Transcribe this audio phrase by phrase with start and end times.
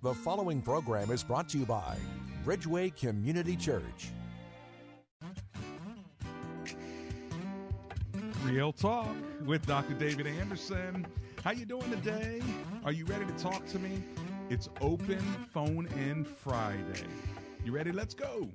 [0.00, 1.96] The following program is brought to you by
[2.44, 4.12] Bridgeway Community Church.
[8.44, 9.08] Real Talk
[9.44, 9.94] with Dr.
[9.94, 11.04] David Anderson.
[11.42, 12.40] How you doing today?
[12.84, 14.04] Are you ready to talk to me?
[14.50, 15.18] It's open
[15.52, 17.08] phone in Friday.
[17.64, 17.90] You ready?
[17.90, 18.48] Let's go.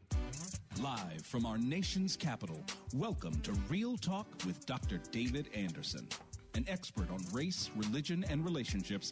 [0.81, 2.63] Live from our nation's capital,
[2.93, 5.01] welcome to Real Talk with Dr.
[5.11, 6.07] David Anderson.
[6.55, 9.11] An expert on race, religion, and relationships,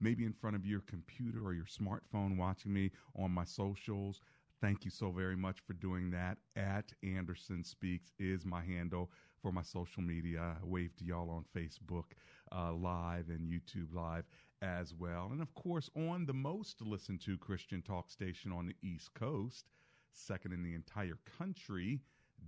[0.00, 4.20] maybe in front of your computer or your smartphone watching me on my socials,
[4.60, 6.38] thank you so very much for doing that.
[6.56, 10.56] At Anderson Speaks is my handle for my social media.
[10.60, 12.04] I wave to y'all on Facebook
[12.52, 14.24] uh, Live and YouTube Live
[14.62, 15.28] as well.
[15.32, 19.66] And of course, on the most listened to Christian talk station on the East Coast,
[20.12, 22.00] second in the entire country,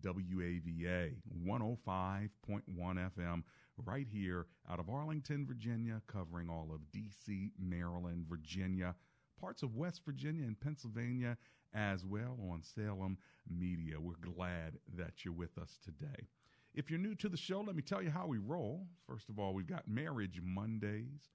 [0.02, 1.14] WAVA
[1.46, 2.28] 105.1
[2.76, 3.42] FM,
[3.86, 8.94] right here out of Arlington, Virginia, covering all of DC, Maryland, Virginia,
[9.40, 11.36] parts of West Virginia and Pennsylvania
[11.74, 13.16] as well on Salem
[13.48, 14.00] Media.
[14.00, 16.28] We're glad that you're with us today.
[16.74, 18.86] If you're new to the show, let me tell you how we roll.
[19.06, 21.30] First of all, we've got Marriage Mondays,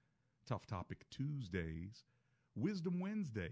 [0.48, 2.04] Tough Topic Tuesdays,
[2.54, 3.50] Wisdom Wednesdays,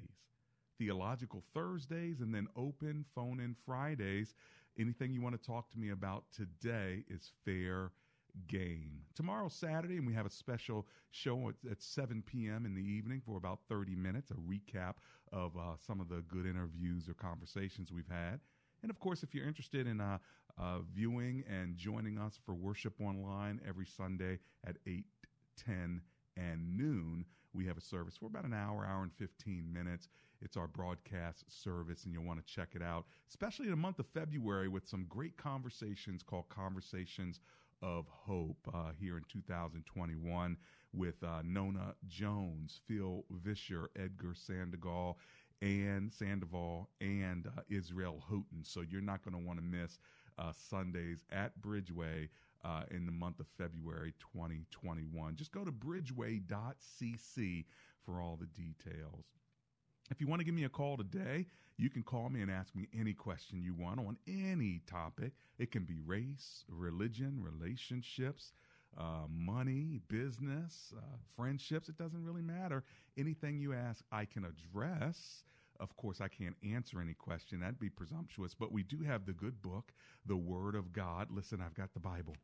[0.79, 4.35] Theological Thursdays, and then Open Phone In Fridays.
[4.79, 7.93] Anything you want to talk to me about today is fair
[8.49, 9.01] game.
[9.15, 12.67] Tomorrow's Saturday, and we have a special show at, at 7 p.m.
[12.67, 14.95] in the evening for about 30 minutes, a recap
[15.33, 18.41] of uh, some of the good interviews or conversations we've had.
[18.83, 20.19] And of course, if you're interested in uh,
[20.59, 25.05] uh, viewing and joining us for worship online every Sunday at 8,
[25.65, 26.01] 10,
[26.37, 30.09] and noon, we have a service for about an hour, hour and 15 minutes.
[30.43, 33.99] It's our broadcast service, and you'll want to check it out, especially in the month
[34.01, 37.41] of February with some great conversations called Conversations
[37.83, 40.57] of Hope uh, here in 2021
[40.93, 45.19] with uh, Nona Jones, Phil Vischer, Edgar Sandoval,
[45.63, 48.63] and Sandoval, and uh, Israel Houghton.
[48.63, 49.99] So you're not going to want to miss
[50.39, 52.29] uh, Sundays at Bridgeway
[52.65, 55.37] uh, in the month of February 2021.
[55.37, 57.65] Just go to bridgeway.cc
[58.05, 59.25] for all the details.
[60.11, 62.75] If you want to give me a call today, you can call me and ask
[62.75, 65.33] me any question you want on any topic.
[65.59, 68.53] It can be race, religion, relationships,
[68.99, 71.89] uh, money, business, uh, friendships.
[71.89, 72.85] It doesn't really matter.
[73.17, 75.43] Anything you ask, I can address.
[75.81, 77.61] Of course, I can't answer any question.
[77.61, 78.55] That'd be presumptuous.
[78.55, 79.93] But we do have the good book,
[80.27, 81.29] the Word of God.
[81.31, 82.37] Listen, I've got the Bible.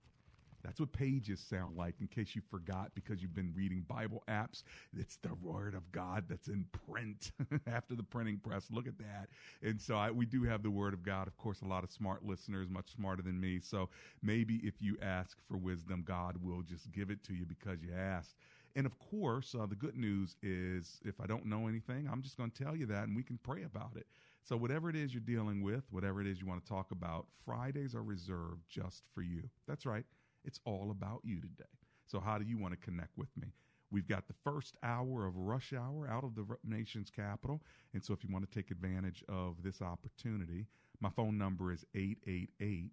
[0.62, 4.62] That's what pages sound like, in case you forgot because you've been reading Bible apps.
[4.96, 7.32] It's the Word of God that's in print
[7.66, 8.66] after the printing press.
[8.70, 9.28] Look at that.
[9.62, 11.26] And so I, we do have the Word of God.
[11.26, 13.60] Of course, a lot of smart listeners, much smarter than me.
[13.60, 13.88] So
[14.22, 17.90] maybe if you ask for wisdom, God will just give it to you because you
[17.96, 18.36] asked.
[18.76, 22.36] And of course, uh, the good news is if I don't know anything, I'm just
[22.36, 24.06] going to tell you that and we can pray about it.
[24.42, 27.26] So, whatever it is you're dealing with, whatever it is you want to talk about,
[27.44, 29.48] Fridays are reserved just for you.
[29.66, 30.04] That's right.
[30.44, 31.70] It's all about you today.
[32.06, 33.52] So, how do you want to connect with me?
[33.92, 37.60] We've got the first hour of rush hour out of the nation's capital.
[37.92, 40.66] And so, if you want to take advantage of this opportunity,
[41.00, 42.90] my phone number is 888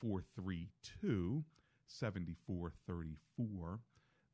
[0.00, 1.44] 432
[1.86, 3.80] 7434.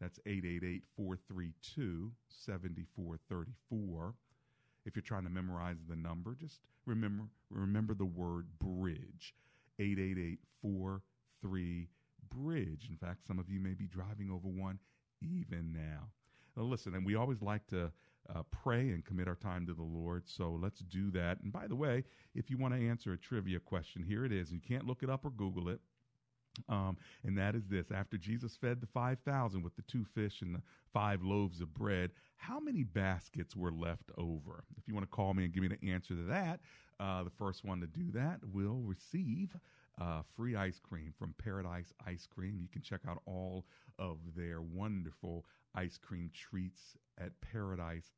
[0.00, 4.14] That's 888 432 7434.
[4.87, 9.34] If you're trying to memorize the number, just remember remember the word bridge.
[9.78, 11.88] 888 43
[12.34, 12.88] bridge.
[12.90, 14.78] In fact, some of you may be driving over one
[15.22, 16.08] even now.
[16.56, 17.90] Now listen, and we always like to
[18.34, 20.25] uh, pray and commit our time to the Lord.
[20.26, 21.40] So let's do that.
[21.42, 22.04] And by the way,
[22.34, 24.52] if you want to answer a trivia question, here it is.
[24.52, 25.81] You can't look it up or Google it.
[26.69, 30.54] Um, and that is this after Jesus fed the 5,000 with the two fish and
[30.54, 34.64] the five loaves of bread, how many baskets were left over?
[34.76, 36.60] If you want to call me and give me the answer to that,
[37.00, 39.56] uh, the first one to do that will receive
[40.00, 42.58] uh, free ice cream from Paradise Ice Cream.
[42.61, 43.67] You can check out all
[43.99, 45.44] of their wonderful
[45.75, 48.11] ice cream treats at paradise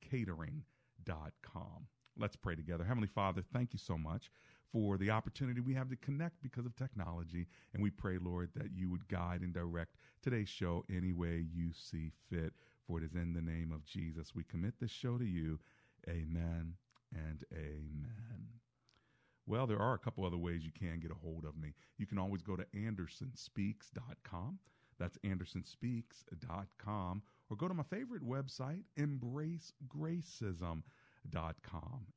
[0.00, 1.86] catering.com.
[2.18, 2.84] Let's pray together.
[2.84, 4.30] Heavenly Father, thank you so much
[4.72, 7.46] for the opportunity we have to connect because of technology.
[7.72, 11.70] And we pray, Lord, that you would guide and direct today's show any way you
[11.72, 12.52] see fit.
[12.86, 15.58] For it is in the name of Jesus we commit this show to you.
[16.08, 16.74] Amen
[17.12, 18.65] and amen.
[19.46, 21.74] Well, there are a couple other ways you can get a hold of me.
[21.98, 24.58] You can always go to andersonspeaks.com.
[24.98, 27.22] That's andersonspeaks.com.
[27.48, 30.82] Or go to my favorite website, embracegracism.com.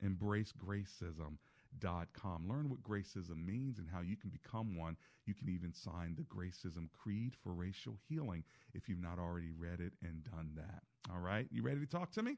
[0.04, 2.50] Embracegracism.com.
[2.50, 4.98] Learn what gracism means and how you can become one.
[5.28, 8.44] You can even sign the Gracism Creed for Racial Healing
[8.74, 10.82] if you've not already read it and done that.
[11.12, 12.38] All right, you ready to talk to me?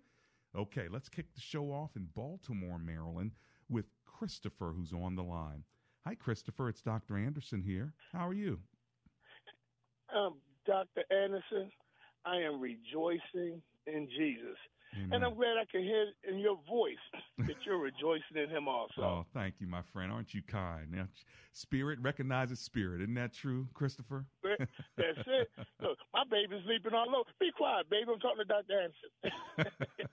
[0.53, 3.31] Okay, let's kick the show off in Baltimore, Maryland
[3.71, 5.63] with Christopher, who's on the line.
[6.05, 6.69] Hi, Christopher.
[6.69, 7.17] It's Dr.
[7.17, 7.93] Anderson here.
[8.11, 8.59] How are you?
[10.15, 10.35] Um,
[10.65, 11.03] Dr.
[11.11, 11.71] Anderson,
[12.25, 14.57] I am rejoicing in Jesus.
[14.93, 15.09] Amen.
[15.13, 16.97] And I'm glad I can hear in your voice
[17.37, 19.01] that you're rejoicing in him also.
[19.01, 20.11] Oh, thank you, my friend.
[20.11, 20.91] Aren't you kind?
[20.91, 21.07] Now,
[21.53, 23.01] spirit recognizes spirit.
[23.01, 24.25] Isn't that true, Christopher?
[24.43, 24.69] That's
[25.27, 25.49] it.
[25.81, 27.29] Look, my baby's sleeping all over.
[27.39, 28.11] Be quiet, baby.
[28.11, 28.81] I'm talking to Dr.
[28.81, 30.07] Anderson.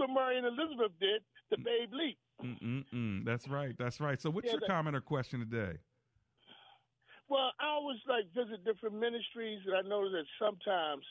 [0.00, 1.20] What Mary and Elizabeth did
[1.52, 2.16] to Babe Leap.
[2.40, 3.24] Mm-mm-mm.
[3.24, 3.76] That's right.
[3.76, 4.20] That's right.
[4.20, 5.76] So, what's yeah, your that, comment or question today?
[7.28, 11.04] Well, I always like visit different ministries, and I know that sometimes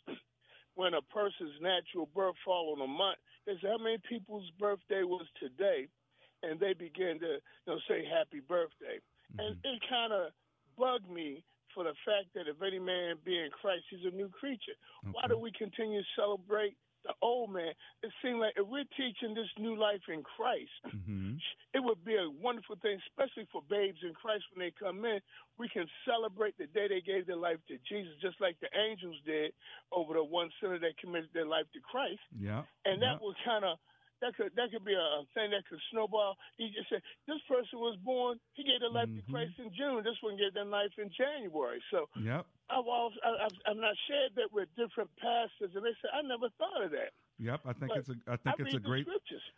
[0.73, 5.03] when a person's natural birth fall on a month, they say how many people's birthday
[5.03, 5.87] was today,
[6.41, 9.39] and they begin to you know say happy birthday, mm-hmm.
[9.39, 10.33] and it kind of
[10.77, 11.43] bugged me
[11.75, 14.73] for the fact that if any man be in Christ, he's a new creature.
[15.05, 15.13] Okay.
[15.13, 16.73] Why do we continue to celebrate
[17.09, 17.73] the old man.
[18.05, 21.41] It seems like if we're teaching this new life in Christ, mm-hmm.
[21.73, 25.17] it would be a wonderful thing, especially for babes in Christ when they come in.
[25.57, 29.17] We can celebrate the day they gave their life to Jesus, just like the angels
[29.25, 29.51] did
[29.91, 32.21] over the one sinner that committed their life to Christ.
[32.37, 32.61] Yeah.
[32.85, 33.25] And that yeah.
[33.25, 33.81] would kind of
[34.21, 36.35] that could that could be a thing that could snowball.
[36.57, 38.37] He just said this person was born.
[38.53, 39.25] He gave their life mm-hmm.
[39.25, 40.03] to Christ in June.
[40.03, 41.81] This one gave their life in January.
[41.91, 42.45] So yep.
[42.69, 46.49] I've also, I've, I've not shared that with different pastors, and they said I never
[46.57, 47.11] thought of that.
[47.39, 49.07] Yep, I think but it's a I think I it's a great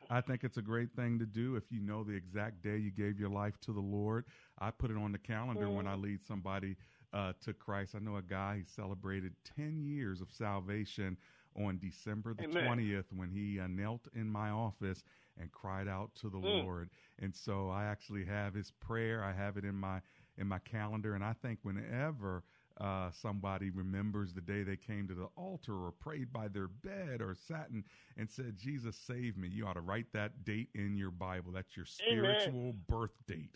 [0.10, 2.92] I think it's a great thing to do if you know the exact day you
[2.92, 4.26] gave your life to the Lord.
[4.60, 5.76] I put it on the calendar mm-hmm.
[5.76, 6.78] when I lead somebody
[7.14, 7.96] uh, to Christ.
[7.96, 11.18] I know a guy he celebrated ten years of salvation
[11.58, 15.04] on December the 20th when he uh, knelt in my office
[15.38, 16.64] and cried out to the mm.
[16.64, 16.90] Lord.
[17.20, 19.22] And so I actually have his prayer.
[19.22, 20.00] I have it in my
[20.38, 22.44] in my calendar and I think whenever
[22.82, 27.22] uh, somebody remembers the day they came to the altar or prayed by their bed
[27.22, 27.84] or sat and,
[28.18, 29.48] and said, Jesus, save me.
[29.48, 31.52] You ought to write that date in your Bible.
[31.52, 32.80] That's your spiritual Amen.
[32.88, 33.56] birth date.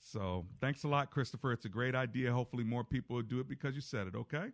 [0.00, 1.52] So thanks a lot, Christopher.
[1.52, 2.32] It's a great idea.
[2.32, 4.48] Hopefully, more people will do it because you said it, okay?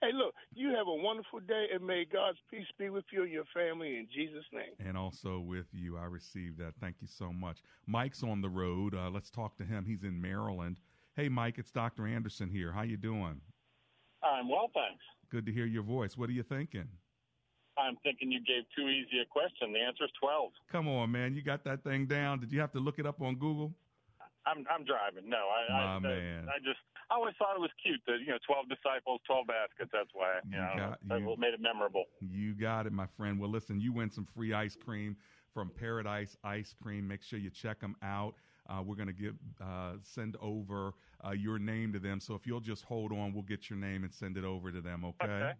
[0.00, 3.32] Hey, look, you have a wonderful day, and may God's peace be with you and
[3.32, 4.74] your family in Jesus' name.
[4.86, 5.96] And also with you.
[5.96, 6.74] I received that.
[6.80, 7.62] Thank you so much.
[7.86, 8.94] Mike's on the road.
[8.94, 9.86] Uh, let's talk to him.
[9.86, 10.80] He's in Maryland.
[11.16, 12.08] Hey, Mike, it's Dr.
[12.08, 12.72] Anderson here.
[12.72, 13.40] How you doing?
[14.24, 15.04] I'm well, thanks.
[15.30, 16.16] Good to hear your voice.
[16.16, 16.88] What are you thinking?
[17.78, 19.72] I'm thinking you gave too easy a question.
[19.72, 20.50] The answer is 12.
[20.72, 21.34] Come on, man.
[21.34, 22.40] You got that thing down.
[22.40, 23.72] Did you have to look it up on Google?
[24.46, 25.28] I'm I'm driving.
[25.28, 26.46] No, I My I, man.
[26.48, 26.78] I just
[27.10, 29.90] I always thought it was cute that you know twelve disciples, twelve baskets.
[29.90, 32.04] That's why you, you know got, you, made it memorable.
[32.20, 33.40] You got it, my friend.
[33.40, 35.16] Well, listen, you win some free ice cream
[35.54, 37.08] from Paradise Ice Cream.
[37.08, 38.34] Make sure you check them out.
[38.68, 40.94] Uh, we're going to give uh, send over
[41.26, 42.20] uh, your name to them.
[42.20, 44.80] So if you'll just hold on, we'll get your name and send it over to
[44.80, 45.04] them.
[45.04, 45.32] Okay.
[45.32, 45.52] okay.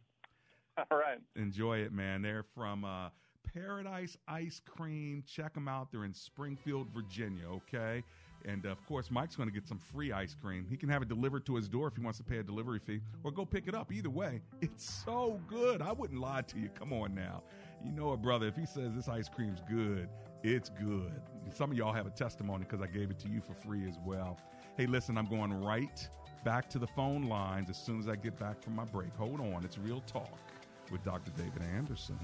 [0.90, 1.18] All right.
[1.36, 2.22] Enjoy it, man.
[2.22, 3.10] They're from uh,
[3.52, 5.22] Paradise Ice Cream.
[5.26, 5.92] Check them out.
[5.92, 7.44] They're in Springfield, Virginia.
[7.48, 8.02] Okay.
[8.46, 10.66] And of course, Mike's going to get some free ice cream.
[10.68, 12.78] He can have it delivered to his door if he wants to pay a delivery
[12.78, 13.92] fee or go pick it up.
[13.92, 15.80] Either way, it's so good.
[15.80, 16.68] I wouldn't lie to you.
[16.68, 17.42] Come on now.
[17.82, 18.46] You know it, brother.
[18.46, 20.08] If he says this ice cream's good,
[20.44, 21.22] it's good.
[21.54, 23.96] Some of y'all have a testimony because I gave it to you for free as
[24.04, 24.38] well.
[24.76, 26.06] Hey, listen, I'm going right
[26.44, 29.14] back to the phone lines as soon as I get back from my break.
[29.16, 29.64] Hold on.
[29.64, 30.38] It's Real Talk
[30.92, 31.30] with Dr.
[31.38, 32.18] David Anderson.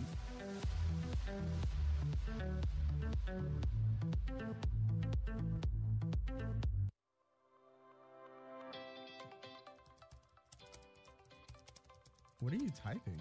[12.41, 13.21] What are you typing?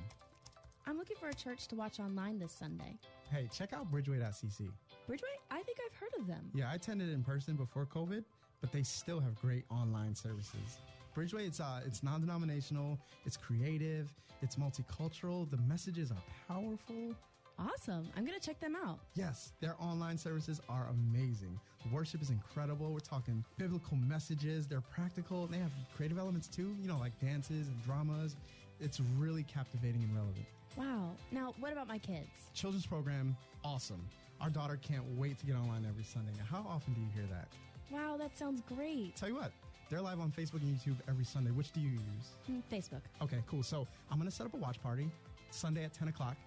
[0.90, 2.98] I'm looking for a church to watch online this Sunday.
[3.32, 4.72] Hey, check out bridgeway.cc.
[5.08, 5.36] Bridgeway?
[5.52, 6.50] I think I've heard of them.
[6.56, 8.24] Yeah, I attended in person before COVID,
[8.60, 10.80] but they still have great online services.
[11.16, 15.48] Bridgeway, it's uh, it's non-denominational, it's creative, it's multicultural.
[15.52, 17.14] The messages are powerful.
[17.60, 18.10] Awesome.
[18.18, 18.98] I'm going to check them out.
[19.14, 21.60] Yes, their online services are amazing.
[21.94, 22.92] Worship is incredible.
[22.94, 24.66] We're talking biblical messages.
[24.66, 25.46] They're practical.
[25.46, 28.38] They have creative elements too, you know, like dances and dramas.
[28.80, 30.46] It's really captivating and relevant.
[30.80, 31.12] Wow.
[31.32, 32.30] Now, what about my kids?
[32.54, 34.08] Children's program, awesome.
[34.40, 36.32] Our daughter can't wait to get online every Sunday.
[36.38, 37.50] Now, how often do you hear that?
[37.92, 39.18] Wow, that sounds great.
[39.18, 39.52] Tell you what,
[39.90, 41.52] they're live on Facebook and YouTube every Sunday.
[41.52, 42.32] Which do you use?
[42.50, 43.02] Mm, Facebook.
[43.22, 43.62] Okay, cool.
[43.62, 45.12] So I'm going to set up a watch party
[45.52, 46.38] Sunday at 10 o'clock.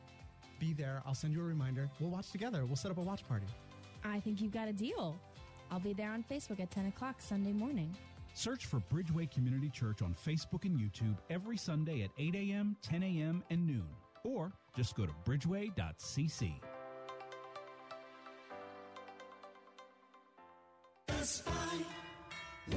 [0.58, 1.02] Be there.
[1.04, 1.90] I'll send you a reminder.
[2.00, 2.64] We'll watch together.
[2.64, 3.46] We'll set up a watch party.
[4.02, 5.14] I think you've got a deal.
[5.70, 7.94] I'll be there on Facebook at 10 o'clock Sunday morning.
[8.32, 13.02] Search for Bridgeway Community Church on Facebook and YouTube every Sunday at 8 a.m., 10
[13.02, 13.84] a.m., and noon.
[14.24, 16.52] Or just go to bridgeway.cc.
[22.70, 22.76] Buy,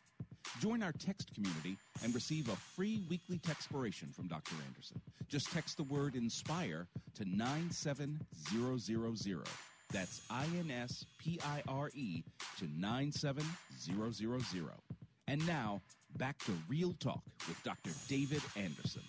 [0.59, 4.55] Join our text community and receive a free weekly textpiration from Dr.
[4.67, 5.01] Anderson.
[5.27, 8.19] Just text the word INSPIRE to 97000.
[9.91, 12.23] That's I N S P I R E
[12.59, 14.69] to 97000.
[15.27, 15.81] And now,
[16.17, 17.91] back to Real Talk with Dr.
[18.07, 19.03] David Anderson.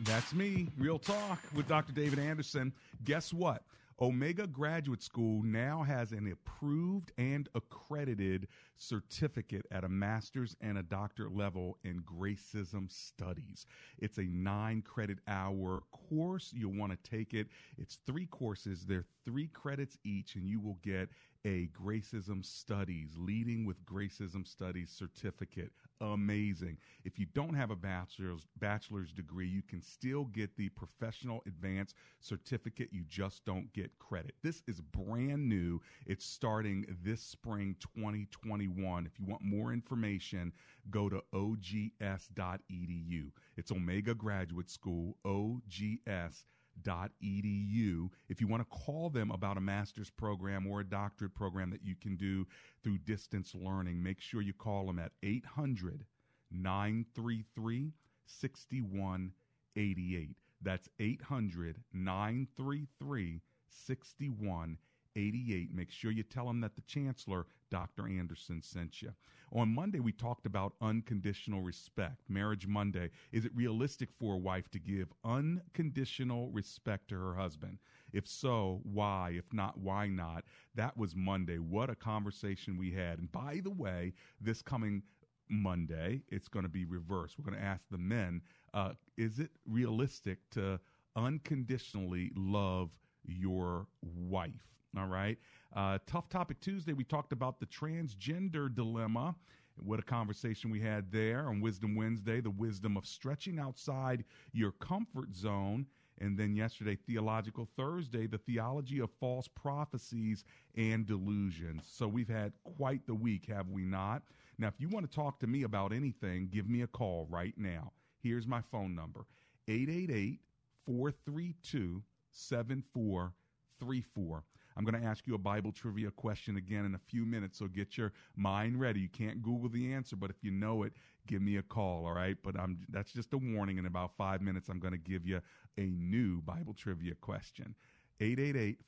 [0.00, 1.92] That's me, Real Talk with Dr.
[1.92, 2.72] David Anderson.
[3.04, 3.62] Guess what?
[4.00, 10.82] Omega Graduate School now has an approved and accredited certificate at a master's and a
[10.82, 13.66] doctorate level in Gracism Studies.
[13.98, 16.52] It's a nine credit hour course.
[16.54, 17.48] You'll want to take it.
[17.78, 21.08] It's three courses, they're three credits each, and you will get
[21.44, 25.72] a Gracism Studies, Leading with Gracism Studies certificate.
[26.00, 26.78] Amazing.
[27.04, 31.96] If you don't have a bachelor's bachelor's degree, you can still get the professional advanced
[32.20, 32.90] certificate.
[32.92, 34.34] You just don't get credit.
[34.42, 35.80] This is brand new.
[36.06, 39.06] It's starting this spring 2021.
[39.06, 40.52] If you want more information,
[40.90, 43.30] go to ogs.edu.
[43.56, 46.44] It's Omega Graduate School, OGS
[46.80, 48.10] edu.
[48.28, 51.84] If you want to call them about a master's program or a doctorate program that
[51.84, 52.46] you can do
[52.82, 56.04] through distance learning, make sure you call them at 800
[56.50, 57.92] 933
[58.26, 60.36] 6188.
[60.62, 64.91] That's 800 933 6188.
[65.14, 68.08] Make sure you tell them that the Chancellor, Dr.
[68.08, 69.12] Anderson, sent you.
[69.52, 72.22] On Monday, we talked about unconditional respect.
[72.28, 73.10] Marriage Monday.
[73.32, 77.78] Is it realistic for a wife to give unconditional respect to her husband?
[78.12, 79.34] If so, why?
[79.36, 80.44] If not, why not?
[80.74, 81.58] That was Monday.
[81.58, 83.18] What a conversation we had.
[83.18, 85.02] And by the way, this coming
[85.50, 87.38] Monday, it's going to be reversed.
[87.38, 88.40] We're going to ask the men
[88.72, 90.80] uh, is it realistic to
[91.14, 92.90] unconditionally love
[93.24, 94.72] your wife.
[94.96, 95.38] All right.
[95.74, 99.34] Uh, Tough Topic Tuesday, we talked about the transgender dilemma.
[99.82, 104.22] What a conversation we had there on Wisdom Wednesday, the wisdom of stretching outside
[104.52, 105.86] your comfort zone.
[106.20, 110.44] And then yesterday, Theological Thursday, the theology of false prophecies
[110.76, 111.88] and delusions.
[111.90, 114.20] So we've had quite the week, have we not?
[114.58, 117.54] Now, if you want to talk to me about anything, give me a call right
[117.56, 117.92] now.
[118.22, 119.24] Here's my phone number
[119.68, 120.38] 888
[120.84, 124.44] 432 7434.
[124.76, 127.66] I'm going to ask you a Bible trivia question again in a few minutes, so
[127.66, 129.00] get your mind ready.
[129.00, 130.92] You can't Google the answer, but if you know it,
[131.26, 132.36] give me a call, all right?
[132.42, 133.78] But I'm that's just a warning.
[133.78, 135.40] In about five minutes, I'm going to give you
[135.78, 137.74] a new Bible trivia question.
[138.20, 138.78] 888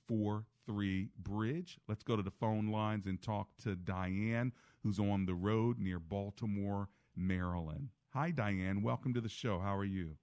[1.18, 1.78] Bridge.
[1.88, 5.98] Let's go to the phone lines and talk to Diane, who's on the road near
[5.98, 7.88] Baltimore, Maryland.
[8.10, 8.82] Hi, Diane.
[8.82, 9.58] Welcome to the show.
[9.58, 10.16] How are you?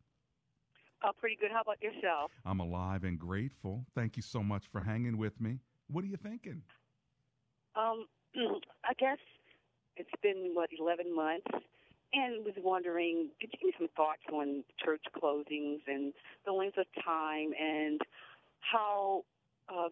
[1.04, 1.52] Uh, pretty good.
[1.52, 2.32] How about yourself?
[2.46, 3.86] I'm alive and grateful.
[3.96, 5.60] Thank you so much for hanging with me.
[5.90, 6.62] What are you thinking?
[7.76, 8.06] Um,
[8.86, 9.18] I guess
[9.98, 11.48] it's been what 11 months,
[12.14, 16.14] and was wondering, could you give me some thoughts on church closings and
[16.46, 18.00] the length of time and
[18.60, 19.24] how?
[19.70, 19.90] Uh,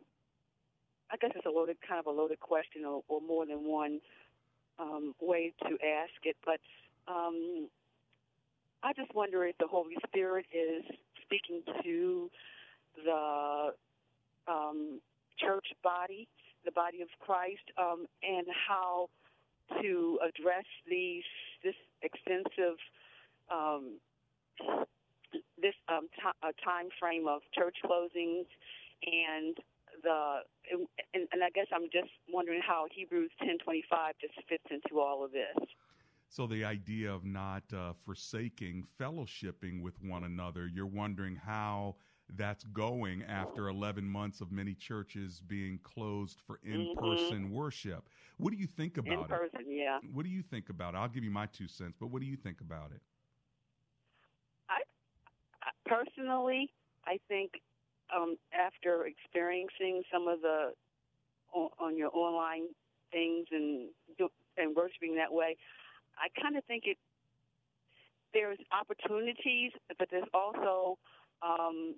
[1.12, 4.00] I guess it's a loaded, kind of a loaded question, or, or more than one
[4.78, 6.60] um, way to ask it, but.
[7.08, 7.70] Um,
[8.84, 10.84] I just wonder if the Holy Spirit is
[11.24, 12.30] speaking to
[13.04, 13.70] the
[14.48, 15.02] um,
[15.40, 16.28] church body,
[16.66, 19.10] the body of Christ, um, and how
[19.82, 21.24] to address these
[21.64, 22.78] this extensive
[23.52, 24.00] um,
[25.62, 28.46] this um, t- uh, time frame of church closings
[29.06, 29.58] and
[30.04, 30.40] the
[31.14, 35.32] and, and I guess I'm just wondering how Hebrews 10:25 just fits into all of
[35.32, 35.58] this.
[36.30, 41.96] So the idea of not uh, forsaking fellowshipping with one another, you're wondering how
[42.38, 47.54] that's going after 11 months of many churches being closed for in-person mm-hmm.
[47.54, 48.08] worship.
[48.38, 49.68] What do you think about in person, it?
[49.70, 49.98] yeah.
[50.14, 50.98] What do you think about it?
[50.98, 53.02] I'll give you my two cents, but what do you think about it?
[54.70, 54.82] I,
[55.88, 56.72] personally,
[57.08, 57.54] I think
[58.16, 60.74] um, after experiencing some of the
[61.54, 62.68] on, on your online
[63.12, 63.90] things and
[64.58, 65.58] and worshiping that way,
[66.20, 66.98] I kind of think it
[68.34, 70.98] there's opportunities, but there's also
[71.42, 71.96] um,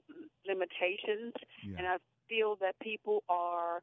[0.47, 1.75] limitations, yeah.
[1.77, 1.97] and I
[2.29, 3.81] feel that people are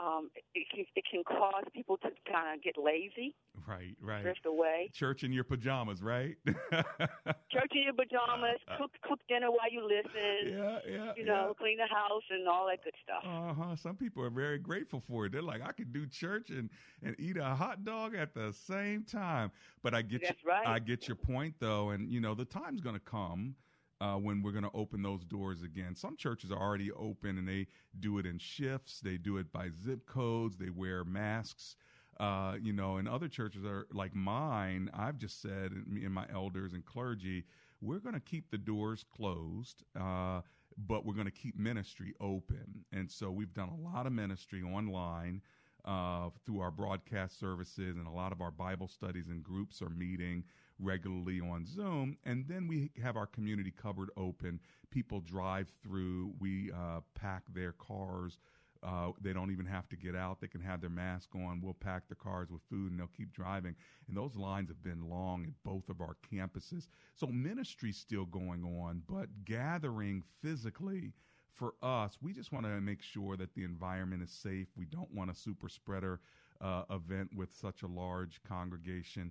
[0.00, 3.34] um, it, can, it can cause people to kind of get lazy.
[3.68, 4.22] Right, right.
[4.22, 4.90] Drift away.
[4.94, 6.36] Church in your pajamas, right?
[6.46, 8.58] Church in your pajamas.
[8.78, 10.56] Cook cook dinner while you listen.
[10.56, 11.12] Yeah, yeah.
[11.16, 11.52] You know, yeah.
[11.58, 13.22] clean the house and all that good stuff.
[13.24, 13.76] Uh huh.
[13.76, 15.32] Some people are very grateful for it.
[15.32, 16.70] They're like, I could do church and
[17.02, 19.50] and eat a hot dog at the same time.
[19.82, 20.66] But I get That's you, right.
[20.66, 23.54] I get your point though, and you know the time's going to come
[24.00, 25.94] uh, when we're going to open those doors again.
[25.94, 27.66] Some churches are already open and they
[27.98, 29.00] do it in shifts.
[29.00, 30.56] They do it by zip codes.
[30.56, 31.76] They wear masks.
[32.18, 34.90] Uh, you know, and other churches are like mine.
[34.92, 37.44] I've just said, and, and my elders and clergy,
[37.80, 40.42] we're going to keep the doors closed, uh,
[40.76, 42.84] but we're going to keep ministry open.
[42.92, 45.40] And so we've done a lot of ministry online
[45.86, 49.88] uh, through our broadcast services, and a lot of our Bible studies and groups are
[49.88, 50.44] meeting
[50.80, 52.16] regularly on Zoom.
[52.24, 54.60] And then we have our community cupboard open.
[54.90, 58.38] People drive through, we uh, pack their cars.
[58.82, 60.40] Uh, they don't even have to get out.
[60.40, 61.60] They can have their mask on.
[61.62, 63.74] We'll pack the cars with food and they'll keep driving.
[64.08, 66.86] And those lines have been long at both of our campuses.
[67.14, 71.12] So ministry's still going on, but gathering physically
[71.52, 74.68] for us, we just want to make sure that the environment is safe.
[74.78, 76.20] We don't want a super spreader
[76.62, 79.30] uh, event with such a large congregation.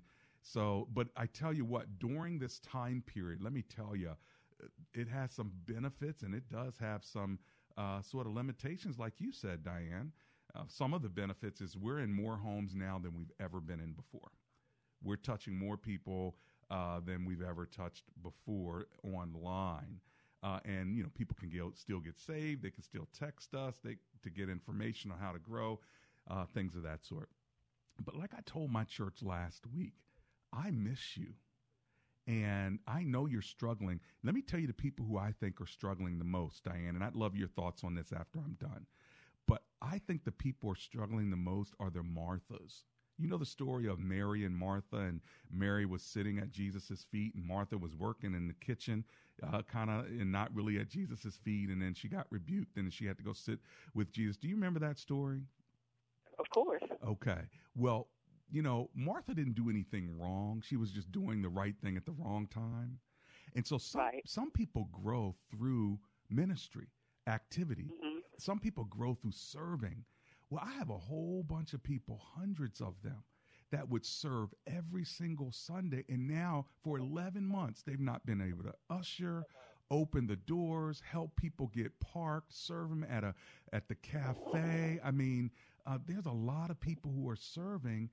[0.52, 4.14] So, but I tell you what, during this time period, let me tell you,
[4.94, 7.38] it has some benefits and it does have some
[7.78, 10.12] uh, sort of limitations, like you said, Diane.
[10.56, 13.80] Uh, some of the benefits is we're in more homes now than we've ever been
[13.80, 14.32] in before.
[15.04, 16.36] We're touching more people
[16.72, 20.00] uh, than we've ever touched before online.
[20.42, 22.64] Uh, and you know, people can get, still get saved.
[22.64, 25.80] They can still text us they, to get information on how to grow,
[26.28, 27.30] uh, things of that sort.
[28.04, 29.94] But like I told my church last week,
[30.54, 31.34] I miss you.
[32.28, 34.00] And I know you're struggling.
[34.24, 37.04] Let me tell you the people who I think are struggling the most, Diane, and
[37.04, 38.86] I'd love your thoughts on this after I'm done.
[39.48, 42.84] But I think the people who are struggling the most are the Marthas.
[43.18, 47.34] You know the story of Mary and Martha, and Mary was sitting at Jesus' feet,
[47.34, 49.04] and Martha was working in the kitchen,
[49.42, 51.70] uh, kind of, and not really at Jesus' feet.
[51.70, 53.60] And then she got rebuked, and she had to go sit
[53.96, 54.38] with Jesus.
[54.38, 55.42] Do you remember that story?
[56.38, 56.84] Of course.
[57.06, 57.42] Okay.
[57.76, 58.08] Well,
[58.52, 60.64] you know, Martha didn't do anything wrong.
[60.66, 63.00] She was just doing the right thing at the wrong time.
[63.56, 64.22] And so some, right.
[64.26, 66.88] some people grow through ministry
[67.28, 67.92] activity.
[68.04, 68.20] Mm-hmm.
[68.38, 70.04] some people grow through serving.
[70.50, 73.24] Well, I have a whole bunch of people, hundreds of them,
[73.72, 76.04] that would serve every single Sunday.
[76.10, 79.44] And now, for 11 months, they've not been able to usher,
[79.92, 83.36] open the doors, help people get parked, serve them at a
[83.74, 85.00] at the cafe.
[85.04, 85.52] I mean,
[85.86, 88.10] uh, there's a lot of people who are serving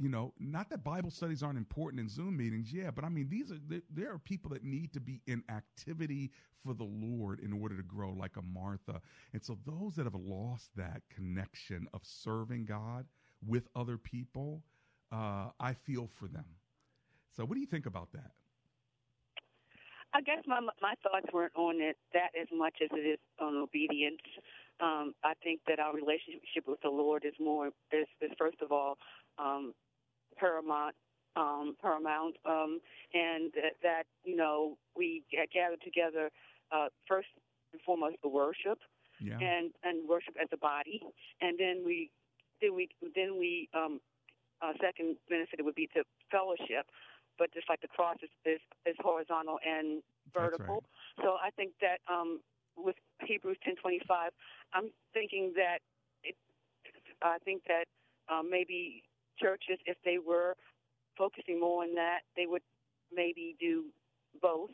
[0.00, 3.28] you know, not that Bible studies aren't important in Zoom meetings, yeah, but I mean,
[3.28, 3.58] these are
[3.90, 6.30] there, are people that need to be in activity
[6.64, 9.02] for the Lord in order to grow, like a Martha.
[9.34, 13.04] And so, those that have lost that connection of serving God
[13.46, 14.62] with other people,
[15.12, 16.46] uh, I feel for them.
[17.36, 18.30] So, what do you think about that?
[20.14, 23.54] I guess my my thoughts weren't on it that as much as it is on
[23.54, 24.22] obedience.
[24.80, 28.72] Um, I think that our relationship with the Lord is more is, is first of
[28.72, 28.96] all
[29.38, 29.74] um,
[30.40, 30.94] paramount
[31.36, 32.80] um, paramount, um,
[33.14, 35.22] and that, that you know we
[35.52, 36.30] gather together
[36.72, 37.28] uh, first
[37.72, 38.78] and foremost the worship,
[39.20, 39.38] yeah.
[39.38, 41.00] and and worship as a body,
[41.40, 42.10] and then we
[42.60, 44.00] then we then we um,
[44.62, 46.86] uh, second benefit would be to fellowship,
[47.38, 50.02] but just like the cross is is, is horizontal and
[50.34, 50.82] vertical,
[51.18, 51.24] right.
[51.24, 52.40] so I think that um,
[52.76, 54.30] with Hebrews ten twenty five,
[54.74, 55.78] I'm thinking that
[56.24, 56.34] it,
[57.22, 57.84] I think that
[58.28, 59.04] um, maybe
[59.40, 60.54] churches, if they were
[61.16, 62.62] focusing more on that, they would
[63.12, 63.86] maybe do
[64.40, 64.70] both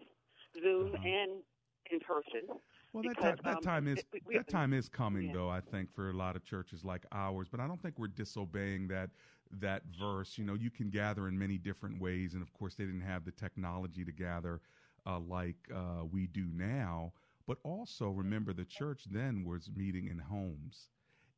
[0.62, 1.02] Zoom uh-huh.
[1.04, 1.42] and
[1.90, 2.58] in person.
[2.92, 5.32] Well, that because, time, that um, time is we- we- that time is coming yeah.
[5.32, 5.48] though.
[5.48, 8.88] I think for a lot of churches like ours, but I don't think we're disobeying
[8.88, 9.10] that
[9.50, 10.38] that verse.
[10.38, 13.24] You know, you can gather in many different ways, and of course, they didn't have
[13.24, 14.60] the technology to gather
[15.06, 17.12] uh, like uh, we do now.
[17.46, 20.88] But also remember, the church then was meeting in homes,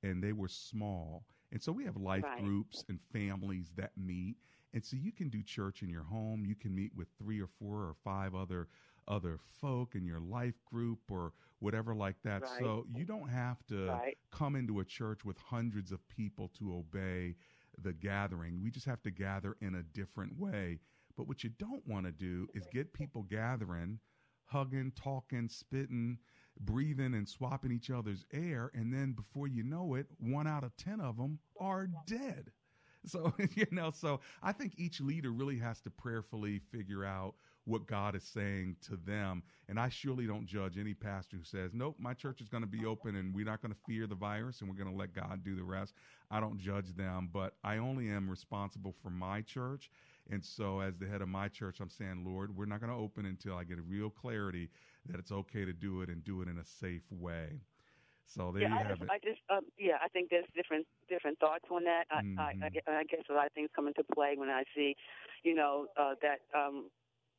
[0.03, 2.37] and they were small, and so we have life Right.
[2.37, 4.37] groups and families that meet.
[4.75, 6.45] And so you can do church in your home.
[6.45, 8.69] You can meet with three or four or five other
[9.09, 12.47] other folk in your life group or whatever like that.
[12.47, 12.49] Right.
[12.49, 14.19] So you don't have to Right.
[14.31, 17.37] come into a church with hundreds of people to obey
[17.83, 18.61] the gathering.
[18.63, 20.81] We just have to gather in a different way.
[21.17, 23.99] But what you don't want to do is get people gathering,
[24.47, 26.19] hugging, talking, spitting,
[26.61, 28.71] breathing, and swapping each other's air.
[28.75, 32.51] And then before you know it, one out of 10 of them are dead.
[33.07, 37.87] So, you know, so I think each leader really has to prayerfully figure out what
[37.87, 39.43] God is saying to them.
[39.69, 42.69] And I surely don't judge any pastor who says, nope, my church is going to
[42.69, 45.15] be open and we're not going to fear the virus and we're going to let
[45.15, 45.93] God do the rest.
[46.31, 49.91] I don't judge them, but I only am responsible for my church.
[50.31, 52.99] And so, as the head of my church, I'm saying, Lord, we're not going to
[52.99, 54.69] open until I get a real clarity
[55.09, 57.61] that it's okay to do it and do it in a safe way.
[58.27, 59.11] So there yeah, you I have just, it.
[59.11, 62.07] I just, um, yeah, I think there's different different thoughts on that.
[62.11, 62.71] I, I, I, Mhm.
[62.71, 64.95] gue- I guess a lot of things come into play when I see,
[65.45, 66.91] you know, uh, that um,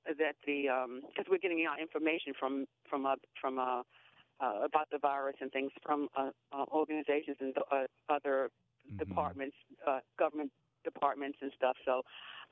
[0.05, 0.63] that the
[1.07, 3.83] because we're getting our information from from uh, from uh,
[4.39, 8.49] uh, about the virus and things from uh, uh, organizations and uh, other
[8.97, 9.55] departments,
[9.87, 10.51] uh, government
[10.89, 11.77] departments and stuff.
[11.85, 12.01] So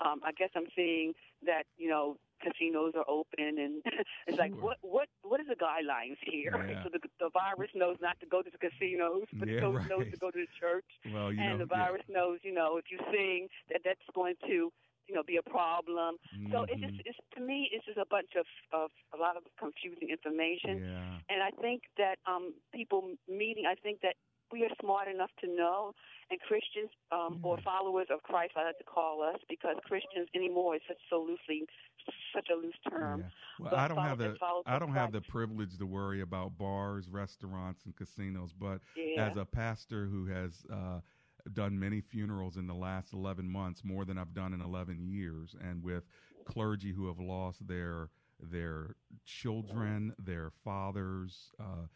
[0.06, 1.14] um, I guess I'm seeing
[1.46, 3.82] that you know casinos are open and
[4.28, 6.54] it's like what what what is the guidelines here?
[6.68, 6.84] Yeah.
[6.84, 10.12] So the, the virus knows not to go to the casinos, but Yeah, it knows,
[10.12, 10.86] to go to the church.
[11.14, 11.86] Well, you and know, the yeah.
[11.86, 14.72] virus knows, you know, if you sing that that's going to
[15.08, 16.18] you know be a problem.
[16.52, 19.44] So it just it's to me it's just a bunch of of a lot of
[19.58, 20.84] confusing information.
[20.84, 21.32] Yeah.
[21.32, 24.16] And I think that um, people meeting, I think that
[24.52, 25.94] we are smart enough to know,
[26.30, 30.76] and Christians um, or followers of Christ, I like to call us, because Christians anymore
[30.76, 31.66] is such so loosely,
[32.34, 33.20] such a loose term.
[33.22, 33.26] Yeah.
[33.60, 37.10] Well, But I don't have the I don't have the privilege to worry about bars,
[37.10, 38.54] restaurants, and casinos.
[38.54, 39.28] But Yeah.
[39.28, 41.02] as a pastor who has uh,
[41.54, 45.56] done many funerals in the last eleven months, more than I've done in eleven years,
[45.60, 46.04] and with
[46.46, 51.88] clergy who have lost their their children, their fathers, uh,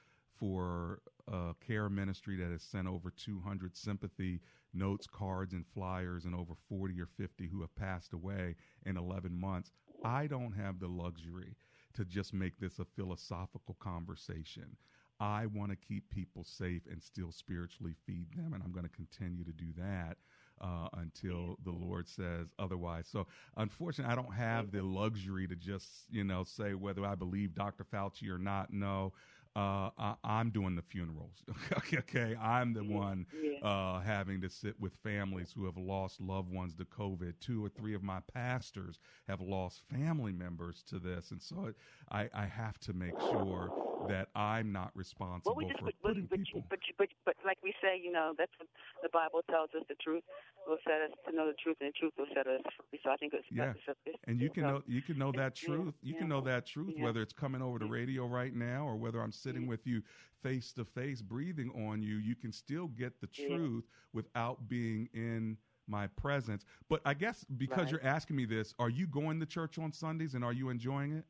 [0.41, 1.01] for
[1.31, 4.41] a care ministry that has sent over 200 sympathy
[4.73, 9.39] notes, cards, and flyers, and over 40 or 50 who have passed away in 11
[9.39, 9.71] months.
[10.03, 11.55] I don't have the luxury
[11.93, 14.75] to just make this a philosophical conversation.
[15.19, 18.89] I want to keep people safe and still spiritually feed them, and I'm going to
[18.89, 20.17] continue to do that
[20.59, 23.07] uh, until the Lord says otherwise.
[23.07, 23.27] So,
[23.57, 27.83] unfortunately, I don't have the luxury to just, you know, say whether I believe Dr.
[27.83, 28.73] Fauci or not.
[28.73, 29.13] No,
[29.55, 31.43] uh, I, I'm doing the funerals.
[31.93, 33.25] okay, I'm the one
[33.61, 37.33] uh, having to sit with families who have lost loved ones to COVID.
[37.41, 41.73] Two or three of my pastors have lost family members to this, and so
[42.11, 43.73] I, I have to make sure
[44.07, 46.63] that I'm not responsible well, we for but, putting but, people.
[46.69, 48.67] But, but, but, like we say, you know, that's what
[49.03, 49.83] the Bible tells us.
[49.89, 50.23] The truth
[50.67, 52.99] will set us to know the truth, and the truth will set us free.
[53.03, 55.31] So I think it's yeah, it's, it's, and you can so, know you can know
[55.33, 55.93] that truth.
[56.01, 57.03] You yeah, can know that truth yeah.
[57.03, 60.01] whether it's coming over the radio right now or whether I'm sitting with you
[60.41, 62.15] face to face, breathing on you.
[62.15, 66.65] You can still get the truth without being in my presence.
[66.89, 67.91] But I guess because Right.
[67.91, 71.11] you're asking me this, are you going to church on Sundays and are you enjoying
[71.11, 71.25] it?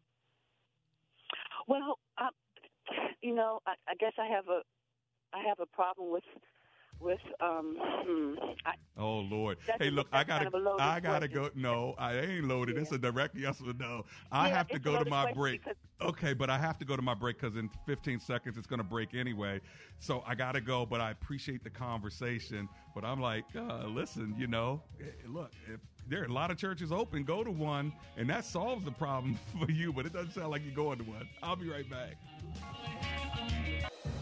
[1.68, 2.30] Well, I,
[3.22, 4.62] you know, I, I guess I have a
[5.34, 6.24] I have a problem with
[7.02, 7.76] with um.
[7.80, 8.34] Hmm,
[8.66, 9.58] I, Oh Lord!
[9.80, 11.52] Hey, look, I gotta, kind of I gotta question.
[11.56, 11.62] go.
[11.62, 12.78] No, I ain't loaded.
[12.78, 14.06] It's a direct yes or no.
[14.32, 15.62] I Yeah, have to go to my break.
[16.02, 18.84] Okay, but I have to go to my break because in 15 seconds it's gonna
[18.84, 19.62] break anyway.
[20.00, 20.86] So I gotta go.
[20.86, 22.68] But I appreciate the conversation.
[22.94, 26.58] But I'm like, uh, listen, you know, eh, look, if there are a lot of
[26.58, 29.94] churches open, go to one, and that solves the problem for you.
[29.94, 31.28] But it doesn't sound like you're going to one.
[31.42, 32.18] I'll be right back.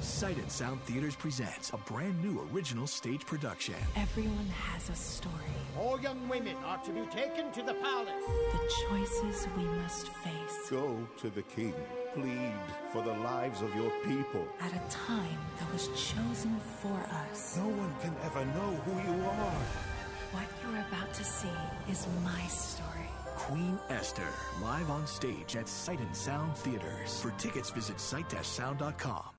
[0.02, 3.76] Sight and Sound Theaters presents a brand new original stage production.
[3.96, 5.36] Everyone has a story.
[5.78, 8.24] All young women are to be taken to the palace.
[8.54, 11.74] The choices we must face Go to the king.
[12.14, 12.54] Plead
[12.92, 14.46] for the lives of your people.
[14.62, 16.98] at a time that was chosen for
[17.30, 17.58] us.
[17.58, 19.62] No one can ever know who you are.
[20.32, 21.48] What you're about to see
[21.90, 22.88] is my story.
[23.36, 24.28] Queen Esther,
[24.62, 27.20] live on stage at Sight and Sound Theaters.
[27.22, 29.39] For tickets, visit sight-sound.com.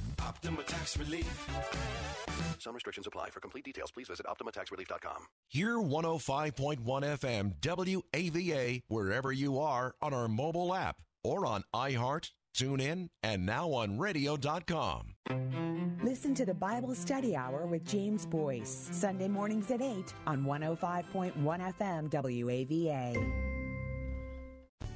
[0.27, 1.47] Optima Tax Relief.
[2.59, 3.29] Some restrictions apply.
[3.29, 5.25] For complete details, please visit OptimaTaxRelief.com.
[5.49, 13.09] Hear 105.1 FM WAVA wherever you are on our mobile app or on iHeart, TuneIn,
[13.23, 15.15] and now on radio.com.
[16.03, 21.33] Listen to the Bible Study Hour with James Boice, Sunday mornings at 8 on 105.1
[21.33, 23.60] FM WAVA.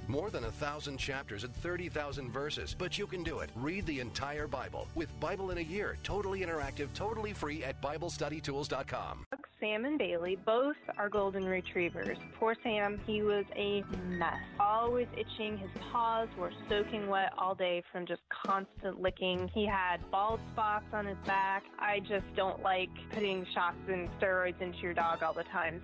[0.08, 3.50] More than a thousand chapters and 30,000 verses, but you can do it.
[3.56, 9.26] Read the entire Bible with Bible in a Year, totally interactive, totally free at BibleStudyTools.com.
[9.60, 12.18] Sam and Bailey, both are golden retrievers.
[12.38, 14.34] Poor Sam, he was a mess.
[14.60, 15.58] Always itching.
[15.58, 19.50] His paws were soaking wet all day from just constant licking.
[19.54, 21.64] He had bald spots on his back.
[21.80, 25.82] I just don't like putting shots and steroids into your dog all the time.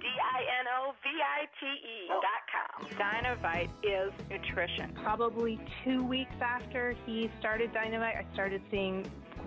[0.00, 2.86] D-I-N-O-V-I-T-E dot com.
[2.98, 4.96] Dynovite is nutrition.
[5.02, 9.04] Probably two weeks after he started Dynovite, I started seeing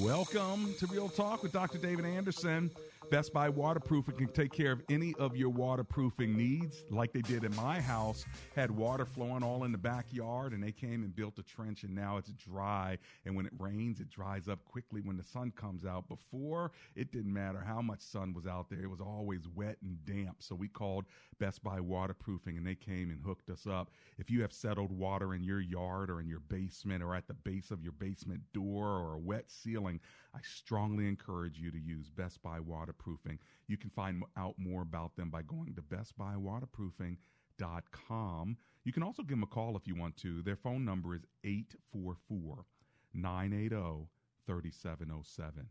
[0.00, 1.78] Welcome to Real Talk with Dr.
[1.78, 2.70] David Anderson.
[3.10, 7.44] Best Buy Waterproofing can take care of any of your waterproofing needs, like they did
[7.44, 8.24] in my house.
[8.56, 11.94] Had water flowing all in the backyard, and they came and built a trench, and
[11.94, 12.98] now it's dry.
[13.24, 16.08] And when it rains, it dries up quickly when the sun comes out.
[16.08, 20.04] Before, it didn't matter how much sun was out there, it was always wet and
[20.04, 20.42] damp.
[20.42, 21.04] So we called
[21.38, 23.90] Best Buy Waterproofing, and they came and hooked us up.
[24.18, 27.34] If you have settled water in your yard or in your basement or at the
[27.34, 30.00] base of your basement door or a wet ceiling,
[30.36, 33.38] I strongly encourage you to use Best Buy Waterproofing.
[33.68, 38.56] You can find out more about them by going to bestbuywaterproofing.com.
[38.84, 40.42] You can also give them a call if you want to.
[40.42, 42.66] Their phone number is 844
[43.14, 44.08] 980
[44.46, 45.68] 3707.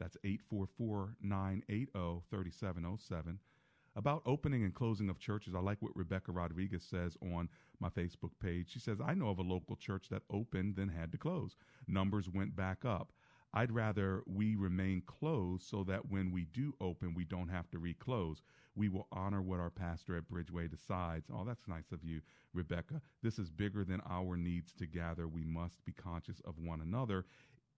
[0.00, 3.38] That's 844 980 3707.
[3.96, 7.50] About opening and closing of churches, I like what Rebecca Rodriguez says on
[7.80, 8.72] my Facebook page.
[8.72, 11.54] She says, I know of a local church that opened then had to close.
[11.86, 13.12] Numbers went back up.
[13.54, 17.78] I'd rather we remain closed so that when we do open, we don't have to
[17.78, 18.42] reclose.
[18.74, 21.30] We will honor what our pastor at Bridgeway decides.
[21.32, 22.20] Oh, that's nice of you,
[22.52, 23.00] Rebecca.
[23.22, 25.26] This is bigger than our needs to gather.
[25.26, 27.24] We must be conscious of one another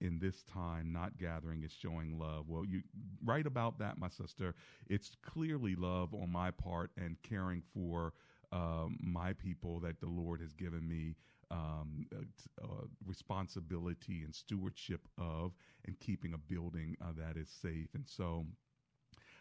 [0.00, 2.82] in this time not gathering is showing love well you
[3.24, 4.54] write about that my sister
[4.88, 8.12] it's clearly love on my part and caring for
[8.52, 11.16] um, my people that the lord has given me
[11.50, 15.52] um, uh, uh, responsibility and stewardship of
[15.86, 18.46] and keeping a building uh, that is safe and so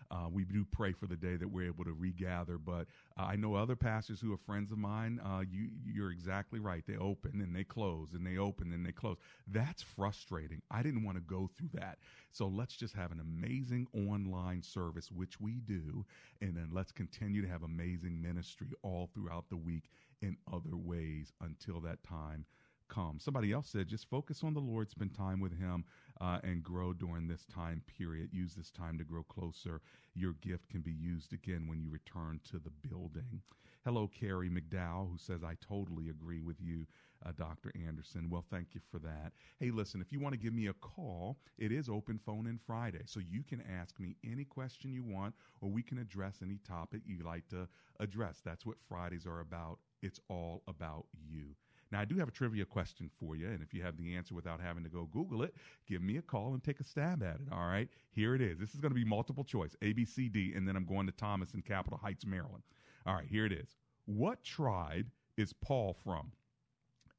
[0.09, 2.57] uh, we do pray for the day that we're able to regather.
[2.57, 5.19] But uh, I know other pastors who are friends of mine.
[5.23, 6.83] Uh, you, you're exactly right.
[6.87, 9.17] They open and they close, and they open and they close.
[9.47, 10.61] That's frustrating.
[10.71, 11.97] I didn't want to go through that.
[12.31, 16.05] So let's just have an amazing online service, which we do,
[16.41, 19.83] and then let's continue to have amazing ministry all throughout the week
[20.21, 22.45] in other ways until that time
[22.87, 23.23] comes.
[23.23, 25.83] Somebody else said, just focus on the Lord, spend time with Him,
[26.21, 28.29] uh, and grow during this time period.
[28.31, 29.81] Use this time to grow closer.
[30.13, 33.41] Your gift can be used again when you return to the building.
[33.85, 36.87] Hello, Carrie McDowell, who says, I totally agree with you,
[37.25, 37.71] uh, Dr.
[37.87, 38.29] Anderson.
[38.29, 39.33] Well, thank you for that.
[39.59, 42.59] Hey, listen, if you want to give me a call, it is open phone in
[42.65, 43.01] Friday.
[43.05, 47.01] So you can ask me any question you want, or we can address any topic
[47.05, 47.67] you like to
[47.99, 48.41] address.
[48.43, 49.79] That's what Fridays are about.
[50.01, 51.55] It's all about you.
[51.91, 54.35] Now, I do have a trivia question for you, and if you have the answer
[54.35, 55.53] without having to go Google it,
[55.87, 57.47] give me a call and take a stab at it.
[57.51, 58.59] All right, here it is.
[58.59, 61.05] This is going to be multiple choice A, B, C, D, and then I'm going
[61.05, 62.63] to Thomas in Capitol Heights, Maryland.
[63.05, 63.77] All right, here it is.
[64.05, 66.31] What tribe is Paul from?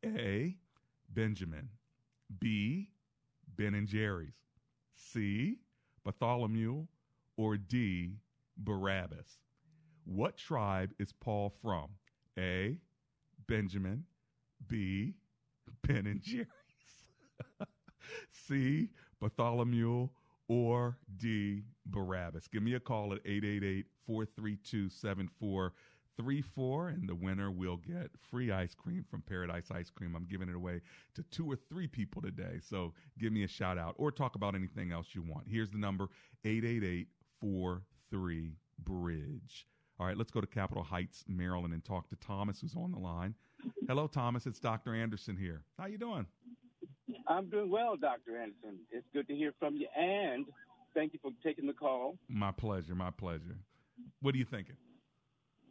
[0.04, 0.56] A,
[1.12, 1.68] Benjamin.
[2.40, 2.90] B,
[3.56, 4.37] Ben and Jerry's.
[4.94, 5.58] C,
[6.04, 6.87] Bartholomew.
[7.37, 8.16] Or D,
[8.56, 9.38] Barabbas.
[10.04, 11.88] What tribe is Paul from?
[12.38, 12.78] A,
[13.46, 14.04] Benjamin.
[14.66, 15.14] B,
[15.87, 16.48] Ben and Jerry's.
[18.30, 20.08] C, Bartholomew.
[20.48, 22.48] Or D, Barabbas.
[22.48, 24.88] Give me a call at 888 432
[26.18, 30.16] 7434, and the winner will get free ice cream from Paradise Ice Cream.
[30.16, 30.81] I'm giving it away
[31.14, 32.59] to two or three people today.
[32.61, 35.46] So give me a shout out or talk about anything else you want.
[35.48, 36.09] Here's the number
[36.44, 37.07] 888
[37.40, 39.66] 43 Bridge.
[40.00, 42.98] All right, let's go to Capitol Heights, Maryland, and talk to Thomas, who's on the
[42.98, 43.35] line.
[43.87, 44.46] Hello, Thomas.
[44.46, 44.94] It's Dr.
[44.94, 45.62] Anderson here.
[45.78, 46.26] How you doing?
[47.28, 48.37] I'm doing well, Dr.
[48.37, 48.78] Anderson.
[48.90, 50.46] It's good to hear from you, and
[50.94, 52.16] thank you for taking the call.
[52.28, 52.94] My pleasure.
[52.94, 53.57] My pleasure.
[54.20, 54.76] What are you thinking?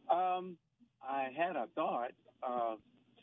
[0.10, 0.58] Um,
[1.02, 2.12] I had a thought
[2.44, 2.76] uh,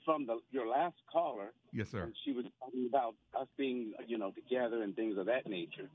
[0.05, 1.53] from the your last caller.
[1.73, 2.11] Yes, sir.
[2.25, 5.88] She was talking about us being, you know, together and things of that nature.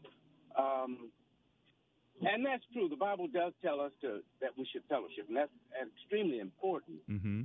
[0.58, 1.10] Um,
[2.22, 2.90] and that's true.
[2.90, 6.98] The Bible does tell us to that we should fellowship, and that's extremely important.
[7.10, 7.44] Mm-hmm.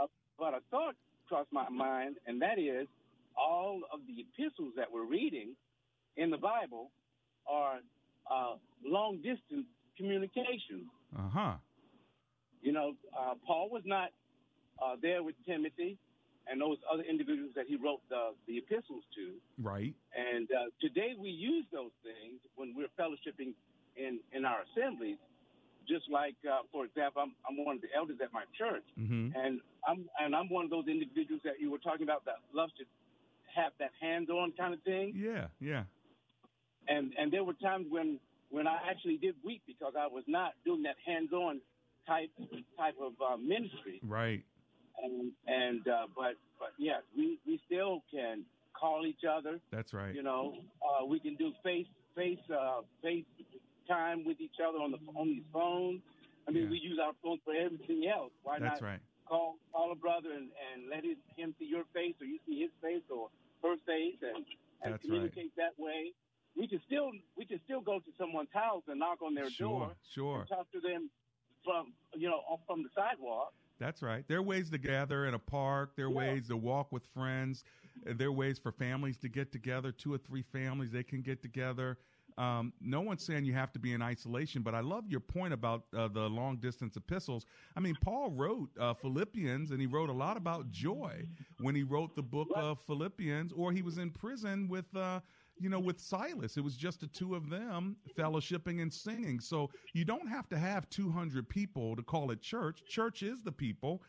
[0.00, 0.06] Uh,
[0.38, 0.94] but a thought
[1.28, 2.86] crossed my mind, and that is
[3.36, 5.54] all of the epistles that we're reading
[6.16, 6.90] in the Bible
[7.46, 7.78] are
[8.30, 10.88] uh, long distance communications.
[11.16, 11.52] Uh huh.
[12.62, 14.10] You know, uh, Paul was not
[14.82, 15.96] uh, there with Timothy
[16.50, 19.32] and those other individuals that he wrote the, the epistles to.
[19.62, 19.94] Right.
[20.16, 23.52] And uh, today we use those things when we're fellowshipping
[23.96, 25.16] in, in our assemblies.
[25.88, 29.34] Just like, uh, for example, I'm, I'm one of the elders at my church, Mm-hmm.
[29.34, 32.72] and I'm and I'm one of those individuals that you were talking about that loves
[32.78, 32.84] to
[33.56, 35.14] have that hands-on kind of thing.
[35.16, 35.84] Yeah, yeah.
[36.86, 38.20] And and there were times when
[38.50, 41.60] when I actually did weep because I was not doing that hands-on
[42.10, 42.30] type
[42.76, 44.00] type of uh, ministry.
[44.02, 44.42] Right.
[45.02, 48.44] And and uh, but but yes, we we still can
[48.78, 49.60] call each other.
[49.70, 50.14] That's right.
[50.14, 53.24] You know, uh, we can do face face uh, face
[53.88, 56.00] time with each other on the on these phones.
[56.48, 56.70] I mean, Yeah.
[56.70, 58.32] we use our phones for everything else.
[58.42, 59.00] Why That's not right.
[59.28, 62.60] call call a brother and, and let his, him see your face, or you see
[62.60, 63.28] his face, or
[63.62, 64.44] her face, and
[64.82, 65.00] and That's right.
[65.02, 66.12] communicate that way.
[66.56, 69.68] We can still we can still go to someone's house and knock on their Sure,
[69.68, 70.38] door sure.
[70.40, 71.08] and talk to them
[71.64, 73.52] from you know from the sidewalk.
[73.78, 74.24] That's right.
[74.28, 75.92] There are ways to gather in a park.
[75.96, 77.64] There are ways to walk with friends.
[78.06, 79.90] Uh, There are ways for families to get together.
[79.90, 81.96] Two or three families they can get together.
[82.38, 85.52] Um, no one's saying you have to be in isolation, but I love your point
[85.52, 87.44] about uh, the long distance epistles.
[87.76, 91.26] I mean, Paul wrote uh, Philippians, and he wrote a lot about joy
[91.60, 94.94] when he wrote the book of Philippians, or he was in prison with.
[94.94, 95.20] Uh,
[95.60, 99.38] you know, with Silas, it was just the two of them fellowshipping and singing.
[99.40, 102.82] So you don't have to have 200 people to call it church.
[102.86, 104.02] Church is the people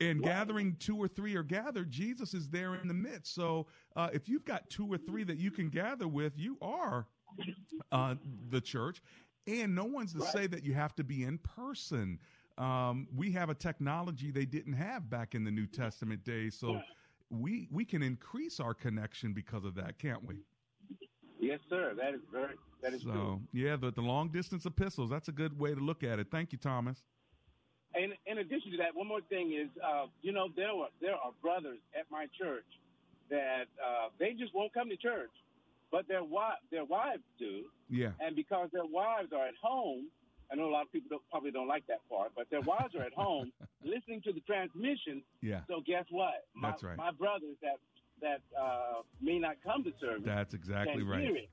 [0.00, 3.34] and gathering two or three are gathered, Jesus is there in the midst.
[3.34, 3.66] So
[3.96, 7.06] uh, if you've got two or three that you can gather with, you are
[7.92, 8.14] uh,
[8.48, 9.02] the church,
[9.46, 12.18] and no one's to say that you have to be in person.
[12.58, 16.80] Um, we have a technology they didn't have back in the New Testament days, so
[17.30, 20.36] we we can increase our connection because of that, can't we?
[21.50, 21.94] Yes, sir.
[21.96, 23.12] That is very that is true.
[23.12, 25.10] So yeah, the the long distance epistles.
[25.10, 26.28] That's a good way to look at it.
[26.30, 27.02] Thank you, Thomas.
[27.94, 31.14] And in addition to that, one more thing is, uh, you know, there were there
[31.16, 32.68] are brothers at my church
[33.30, 35.30] that uh, they just won't come to church,
[35.90, 38.12] but their wi- their wives do, Yeah.
[38.20, 40.06] and because their wives are at home,
[40.52, 42.94] I know a lot of people don't, probably don't like that part, but their wives
[42.94, 43.52] are at home
[43.84, 45.22] listening to the transmission.
[45.42, 45.60] Yeah.
[45.68, 46.46] So guess what?
[46.54, 46.96] My, That's right.
[46.96, 47.78] My brothers that
[48.20, 50.22] that uh, may not come to service.
[50.24, 51.48] That's exactly right.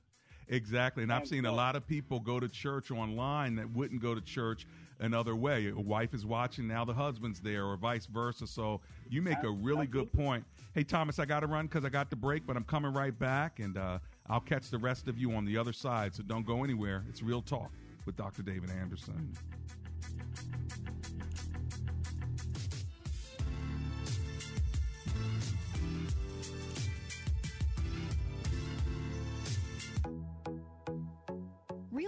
[0.49, 1.03] Exactly.
[1.03, 4.15] And I've And seen a lot of people go to church online that wouldn't go
[4.15, 4.65] to church
[4.99, 5.68] another way.
[5.68, 8.47] A wife is watching, now the husband's there, or vice versa.
[8.47, 10.45] So you make a really good point.
[10.74, 13.18] Hey, Thomas, I got to run because I got the break, but I'm coming right
[13.18, 13.99] back, and uh,
[14.30, 16.15] I'll catch the rest of you on the other side.
[16.15, 17.03] So don't go anywhere.
[17.09, 17.72] It's Real Talk
[18.05, 18.41] with Dr.
[18.41, 19.34] David Anderson.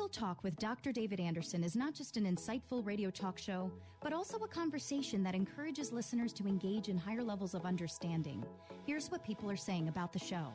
[0.10, 0.91] Real Talk with Dr.
[0.91, 5.36] David Anderson is not just an insightful radio talk show, but also a conversation that
[5.36, 8.43] encourages listeners to engage in higher levels of understanding.
[8.88, 10.47] Here's what people are saying about the show.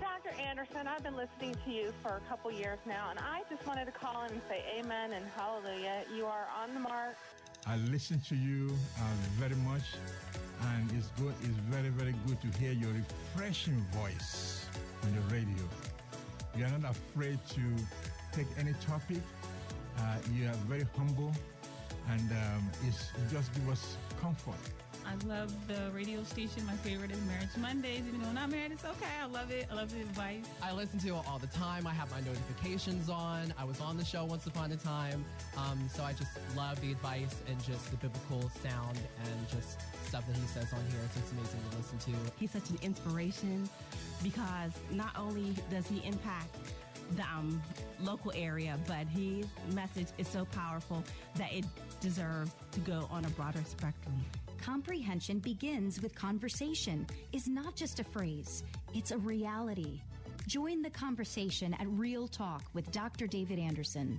[0.00, 0.34] Dr.
[0.40, 3.84] Anderson, I've been listening to you for a couple years now, and I just wanted
[3.84, 6.04] to call in and say amen and hallelujah.
[6.16, 7.16] You are on the mark.
[7.66, 9.02] I listen to you uh,
[9.38, 9.82] very much,
[10.62, 11.34] and it's good.
[11.42, 14.64] It's very, very good to hear your refreshing voice
[15.02, 15.68] on the radio.
[16.56, 17.60] You are not afraid to
[18.32, 19.22] take any topic.
[19.98, 21.32] Uh, you are very humble,
[22.08, 24.54] and um, it's, you just give us comfort.
[25.06, 26.64] I love the radio station.
[26.66, 28.02] My favorite is Marriage Mondays.
[28.06, 29.16] Even though I'm not married, it's okay.
[29.20, 29.66] I love it.
[29.70, 30.44] I love the advice.
[30.62, 31.86] I listen to it all the time.
[31.86, 33.52] I have my notifications on.
[33.58, 35.24] I was on the show once upon a time.
[35.56, 40.26] Um, so I just love the advice and just the biblical sound and just stuff
[40.26, 41.00] that he says on here.
[41.06, 42.32] It's just amazing to listen to.
[42.38, 43.68] He's such an inspiration
[44.22, 46.54] because not only does he impact
[47.16, 47.62] the um,
[48.02, 51.04] local area, but his message is so powerful
[51.36, 51.64] that it
[52.00, 54.14] deserves to go on a broader spectrum.
[54.60, 58.62] Comprehension begins with conversation, is not just a phrase,
[58.94, 60.00] it's a reality.
[60.46, 63.26] Join the conversation at Real Talk with Dr.
[63.26, 64.18] David Anderson.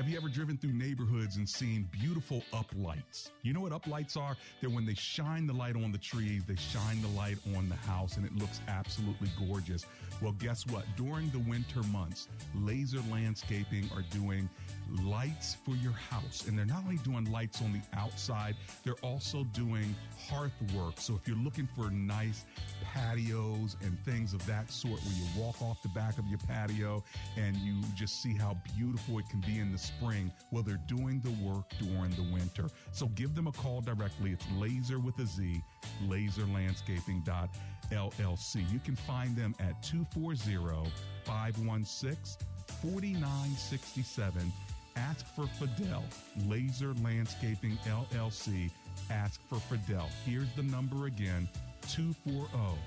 [0.00, 3.28] Have you ever driven through neighborhoods and seen beautiful uplights?
[3.42, 4.34] You know what uplights are?
[4.62, 7.74] They're when they shine the light on the trees, they shine the light on the
[7.74, 9.84] house, and it looks absolutely gorgeous.
[10.22, 10.86] Well, guess what?
[10.96, 14.48] During the winter months, Lazer Landscaping are doing
[15.04, 16.46] lights for your house.
[16.46, 19.94] And they're not only doing lights on the outside, they're also doing
[20.28, 20.94] hearth work.
[20.96, 22.44] So if you're looking for nice
[22.94, 27.02] patios and things of that sort where you walk off the back of your patio
[27.36, 31.20] and you just see how beautiful it can be in the spring, well, they're doing
[31.20, 32.68] the work during the winter.
[32.92, 34.32] So give them a call directly.
[34.32, 35.62] It's laser with a Z,
[36.06, 38.72] lazerlandscaping.llc.
[38.72, 40.90] You can find them at 240
[41.24, 42.46] 516
[42.82, 44.52] 4967.
[45.08, 46.04] Ask for Fidel,
[46.46, 48.70] Lazer Landscaping LLC.
[49.10, 50.08] Ask for Fidel.
[50.26, 51.48] Here's the number again
[51.88, 52.78] 240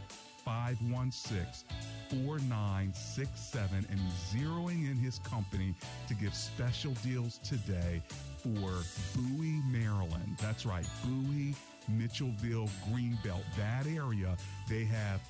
[0.46, 1.68] 516
[2.10, 3.88] 4967.
[3.90, 4.00] And
[4.32, 5.74] zeroing in his company
[6.08, 8.02] to give special deals today
[8.38, 8.84] for
[9.16, 10.38] Bowie, Maryland.
[10.40, 11.56] That's right, Bowie,
[11.90, 14.38] Mitchellville, Greenbelt, that area.
[14.70, 15.22] They have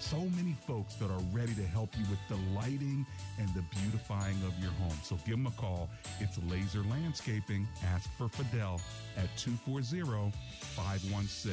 [0.00, 3.06] so many folks that are ready to help you with the lighting
[3.38, 4.96] and the beautifying of your home.
[5.02, 5.88] So give them a call.
[6.20, 7.66] It's Lazer Landscaping.
[7.84, 8.80] Ask for Fidel
[9.16, 10.32] at 240
[10.74, 11.52] 516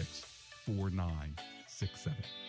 [0.66, 2.43] 4967.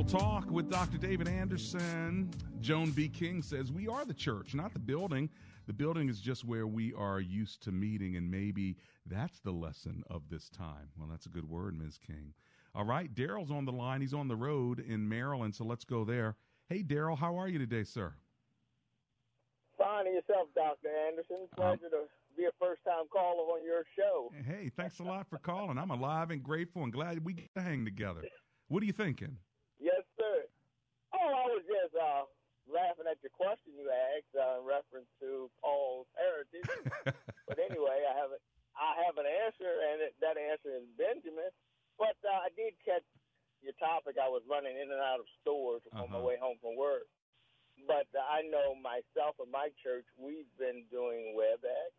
[0.00, 0.96] Real Talk with Dr.
[0.96, 2.30] David Anderson.
[2.62, 3.06] Joan B.
[3.06, 5.28] King says, We are the church, not the building.
[5.66, 10.02] The building is just where we are used to meeting, and maybe that's the lesson
[10.08, 10.88] of this time.
[10.96, 11.98] Well, that's a good word, Ms.
[11.98, 12.32] King.
[12.74, 14.00] All right, Daryl's on the line.
[14.00, 16.34] He's on the road in Maryland, so let's go there.
[16.70, 18.14] Hey, Daryl, how are you today, sir?
[19.76, 20.88] Fine and yourself, Dr.
[21.08, 21.46] Anderson.
[21.54, 22.04] Pleasure to
[22.38, 24.32] be a first time caller on your show.
[24.46, 25.76] Hey, thanks a lot for calling.
[25.76, 28.22] I'm alive and grateful and glad we get to hang together.
[28.68, 29.36] What are you thinking?
[31.80, 32.00] Yes, sir.
[32.04, 36.08] I was just uh, laughing at your question you asked uh, in reference to Paul's
[36.12, 36.68] heritage.
[37.48, 38.38] but anyway, I have a,
[38.76, 41.48] I have an answer, and it, that answer is Benjamin.
[41.96, 43.04] But uh, I did catch
[43.64, 44.16] your topic.
[44.20, 46.28] I was running in and out of stores on my Uh-huh.
[46.32, 47.08] way home from work.
[47.88, 51.92] But uh, I know myself and my church, we've been doing WebEx.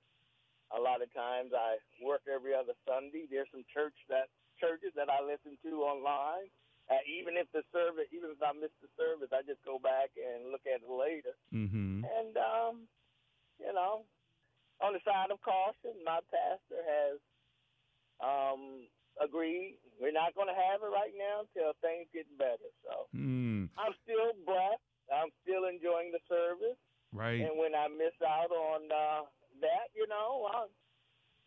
[0.74, 3.26] A lot of times I work every other Sunday.
[3.30, 4.30] There's some church that
[4.62, 6.48] churches that I listen to online.
[6.92, 10.12] Uh, even if the service, even if I miss the service, I just go back
[10.20, 11.32] and look at it later.
[11.56, 12.04] Mm-hmm.
[12.04, 12.74] And um,
[13.64, 14.04] you know,
[14.84, 17.16] on the side of caution, my pastor has
[18.20, 18.86] um
[19.20, 22.70] agreed we're not going to have it right now until things get better.
[22.84, 23.70] So Hmm.
[23.78, 24.82] I'm still blessed.
[25.14, 26.80] I'm still enjoying the service.
[27.14, 27.42] Right.
[27.46, 29.30] And when I miss out on uh,
[29.62, 30.72] that, you know, I'll,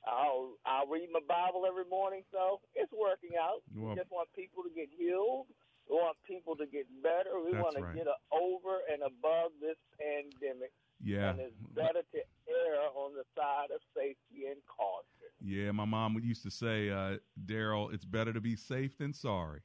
[0.07, 2.23] I'll I'll read my Bible every morning.
[2.33, 3.63] So it's working out.
[3.75, 5.47] Well- we just want people to get healed.
[5.89, 7.37] We want people to get better.
[7.45, 10.73] We want to get over and above this pandemic.
[11.03, 11.31] Yeah.
[11.31, 15.29] And it's better to err on the side of safety and caution.
[15.43, 19.61] Yeah, my mom used to say, uh, Daryl, it's better to be safe than sorry.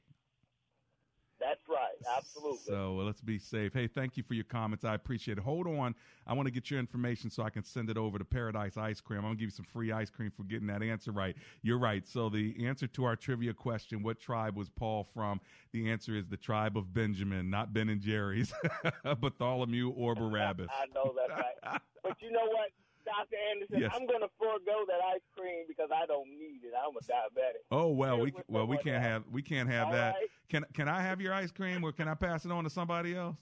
[2.16, 2.58] Absolutely.
[2.66, 3.72] So uh, let's be safe.
[3.74, 4.84] Hey, thank you for your comments.
[4.84, 5.44] I appreciate it.
[5.44, 5.94] Hold on.
[6.26, 9.00] I want to get your information so I can send it over to Paradise Ice
[9.00, 9.18] Cream.
[9.18, 11.36] I'm going to give you some free ice cream for getting that answer right.
[11.62, 12.06] You're right.
[12.06, 15.40] So the answer to our trivia question, what tribe was Paul from?
[15.72, 18.52] The answer is the tribe of Benjamin, not Ben and Jerry's,
[19.20, 20.68] Bartholomew or Barabbas.
[20.70, 21.80] I know that's right.
[22.02, 22.70] but you know what,
[23.04, 23.36] Dr.
[23.50, 23.92] Anderson, Yes.
[23.94, 26.72] I'm going to forego that ice cream because I don't need it.
[26.76, 27.62] I'm a diabetic.
[27.70, 30.14] Oh well, we Here's well we can't have we can't have All that.
[30.14, 30.28] right.
[30.48, 33.14] Can can I have your ice cream or can I pass it on to somebody
[33.16, 33.36] else?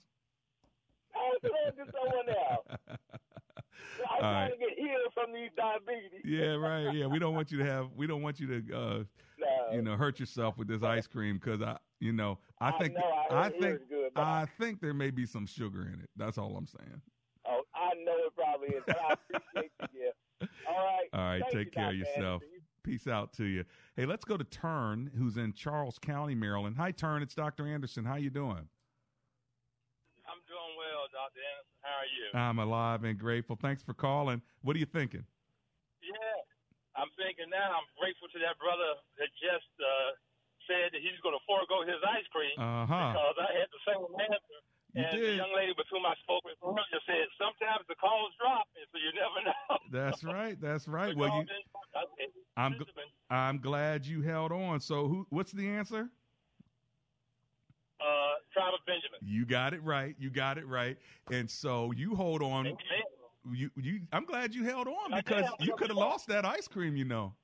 [1.13, 2.65] Pass it on to someone else.
[3.99, 4.51] I'm All trying right.
[4.51, 6.21] to get healed from these diabetes.
[6.23, 6.93] Yeah, right.
[6.93, 9.03] Yeah, we don't want you to have we don't want you to uh
[9.39, 9.71] No.
[9.73, 12.93] you know hurt yourself with this ice cream because I you know I I think
[12.95, 13.01] know,
[13.31, 16.09] I- it think good, I think there may be some sugar in it.
[16.15, 17.01] That's all I'm saying.
[17.47, 19.99] Oh, I know it probably is, but I appreciate you,
[20.41, 20.47] yeah.
[20.69, 21.07] All right.
[21.13, 22.41] All right, Thank take you, care of yourself.
[22.43, 22.63] Anderson.
[22.83, 23.65] Peace out to you.
[23.97, 26.77] Hey, let's go to Turn, who's in Charles County, Maryland.
[26.77, 27.21] Hi, Turn.
[27.21, 27.67] It's Dr.
[27.67, 28.05] Anderson.
[28.05, 28.65] How you doing?
[30.25, 31.41] I'm doing well, Dr.
[31.43, 31.77] Anderson.
[31.83, 32.25] How are you?
[32.33, 33.57] I'm alive and grateful.
[33.59, 34.41] Thanks for calling.
[34.61, 35.25] What are you thinking?
[36.01, 36.39] yeah,
[36.95, 37.75] I'm thinking now.
[37.83, 40.09] I'm grateful to that brother that just uh,
[40.65, 43.11] said that he's going to forego his ice cream Uh-huh.
[43.13, 44.59] because I had the same answer.
[44.93, 45.21] You and did.
[45.21, 48.85] the young lady with whom I spoke with earlier said sometimes the calls drop, and
[48.91, 49.77] so you never know.
[49.91, 50.59] That's right.
[50.59, 51.15] That's right.
[51.15, 51.69] Well, you, didn't.
[51.95, 52.85] I said, I'm gl-
[53.29, 54.79] I'm glad you held on.
[54.79, 55.27] So, who?
[55.29, 56.09] What's the answer?
[57.99, 59.19] uh, Tribe of Benjamin.
[59.21, 60.15] You got it right.
[60.17, 60.97] You got it right.
[61.31, 62.77] And so you hold on.
[63.51, 64.01] You you.
[64.11, 66.95] I'm glad you held on because you could have lost that ice cream.
[66.95, 67.35] You know.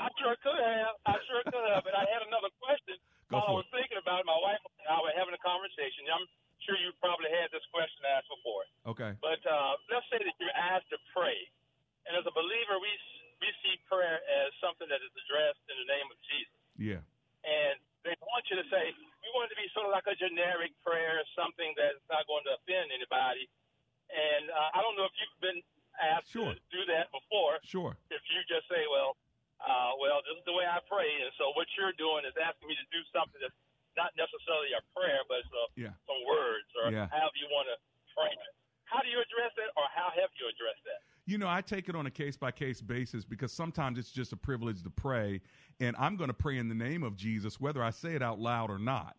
[0.00, 0.96] I sure could have.
[1.04, 1.84] I sure could have.
[1.84, 2.96] But I had another question
[3.28, 4.26] Go while I was thinking about it.
[4.28, 6.08] My wife and I were having a conversation.
[6.08, 6.24] I'm
[6.66, 8.64] sure you probably had this question asked before.
[8.94, 9.12] Okay.
[9.20, 11.36] But uh, let's say that you're asked to pray,
[12.08, 12.92] and as a believer, we
[13.40, 16.56] we see prayer as something that is addressed in the name of Jesus.
[16.76, 17.00] Yeah.
[17.40, 20.16] And they want you to say we want it to be sort of like a
[20.16, 23.48] generic prayer, something that's not going to offend anybody.
[24.12, 25.60] And uh, I don't know if you've been
[26.00, 26.52] asked Sure.
[26.52, 27.60] to do that before.
[27.64, 27.92] Sure.
[28.12, 29.16] If you just say, well,
[29.60, 32.68] uh, well, this is the way I pray, and so what you're doing is asking
[32.68, 33.56] me to do something that's
[33.96, 35.94] not necessarily a prayer, but it's a, Yeah.
[36.06, 37.08] some words or Yeah.
[37.08, 37.76] however you want to
[38.14, 38.54] frame it.
[38.84, 41.02] How do you address that, or how have you addressed that?
[41.26, 44.32] You know, I take it on a case by case basis because sometimes it's just
[44.32, 45.40] a privilege to pray,
[45.78, 48.40] and I'm going to pray in the name of Jesus, whether I say it out
[48.40, 49.16] loud or not.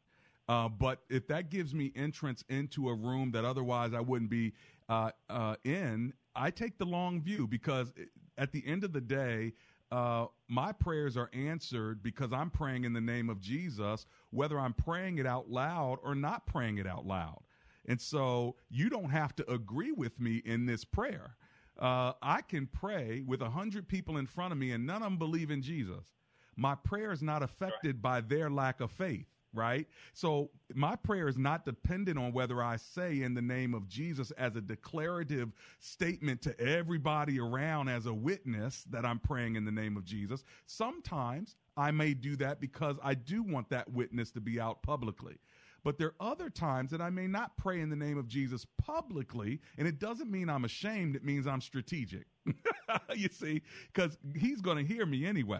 [0.50, 4.52] Uh, but if that gives me entrance into a room that otherwise I wouldn't be
[4.90, 7.94] uh, uh, in, I take the long view because
[8.38, 9.54] at the end of the day,
[9.92, 14.74] uh, my prayers are answered because I'm praying in the name of Jesus, whether I'm
[14.74, 17.42] praying it out loud or not praying it out loud.
[17.86, 21.36] And so you don't have to agree with me in this prayer.
[21.80, 25.04] Uh, I can pray with a hundred people in front of me and none of
[25.04, 26.14] them believe in Jesus.
[26.56, 29.88] My prayer is not affected by their lack of faith, right?
[30.14, 34.32] So my prayer is not dependent on whether I say in the name of Jesus
[34.32, 39.72] as a declarative statement to everybody around as a witness that I'm praying in the
[39.72, 40.44] name of Jesus.
[40.66, 45.38] Sometimes I may do that because I do want that witness to be out publicly.
[45.84, 48.66] But there are other times that I may not pray in the name of Jesus
[48.78, 51.16] publicly, and it doesn't mean I'm ashamed.
[51.16, 52.28] It means I'm strategic.
[53.16, 55.60] you see, because he's going to hear me anyway.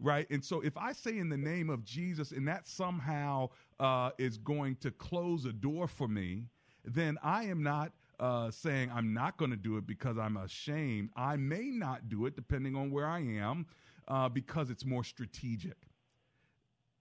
[0.00, 0.26] Right.
[0.30, 4.38] And so if I say in the name of Jesus and that somehow uh, is
[4.38, 6.46] going to close a door for me,
[6.84, 11.10] then I am not uh, saying I'm not going to do it because I'm ashamed.
[11.16, 13.66] I may not do it depending on where I am
[14.08, 15.76] uh, because it's more strategic.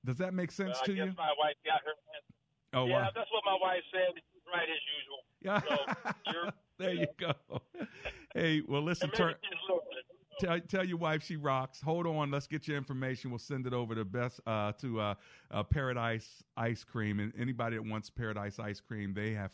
[0.06, 1.14] Does that make sense Well, to you?
[1.18, 1.94] my wife got her.
[2.74, 3.10] Oh, yeah, wow.
[3.16, 4.14] that's what my wife said.
[4.14, 5.24] She's right as usual.
[5.42, 6.06] Yeah.
[6.80, 7.34] So there you go.
[8.36, 9.34] Hey, well, listen, turn,
[10.40, 11.82] tell tell your wife she rocks.
[11.82, 13.30] Hold on, let's get your information.
[13.30, 15.16] We'll send it over to best uh, to uh,
[15.52, 19.52] uh, Paradise Ice Cream, and anybody that wants Paradise Ice Cream, they have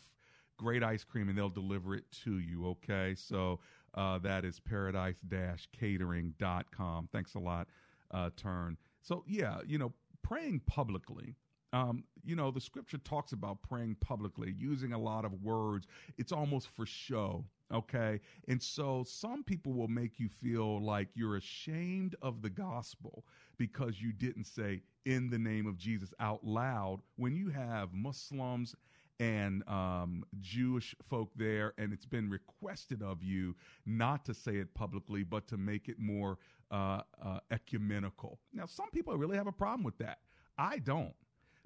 [0.56, 2.68] great ice cream, and they'll deliver it to you.
[2.68, 3.60] Okay, so
[3.94, 7.08] uh, that is paradise-catering.com.
[7.12, 7.68] Thanks a lot,
[8.10, 8.76] uh, Turn.
[9.02, 11.34] So yeah, you know, praying publicly.
[11.76, 15.86] Um, you know, the scripture talks about praying publicly, using a lot of words.
[16.16, 17.44] It's almost for show.
[17.72, 18.20] Okay.
[18.48, 23.24] And so some people will make you feel like you're ashamed of the gospel
[23.58, 28.74] because you didn't say in the name of Jesus out loud when you have Muslims
[29.18, 33.54] and um, Jewish folk there, and it's been requested of you
[33.86, 36.38] not to say it publicly, but to make it more
[36.70, 38.38] uh, uh, ecumenical.
[38.52, 40.18] Now, some people really have a problem with that.
[40.58, 41.14] I don't,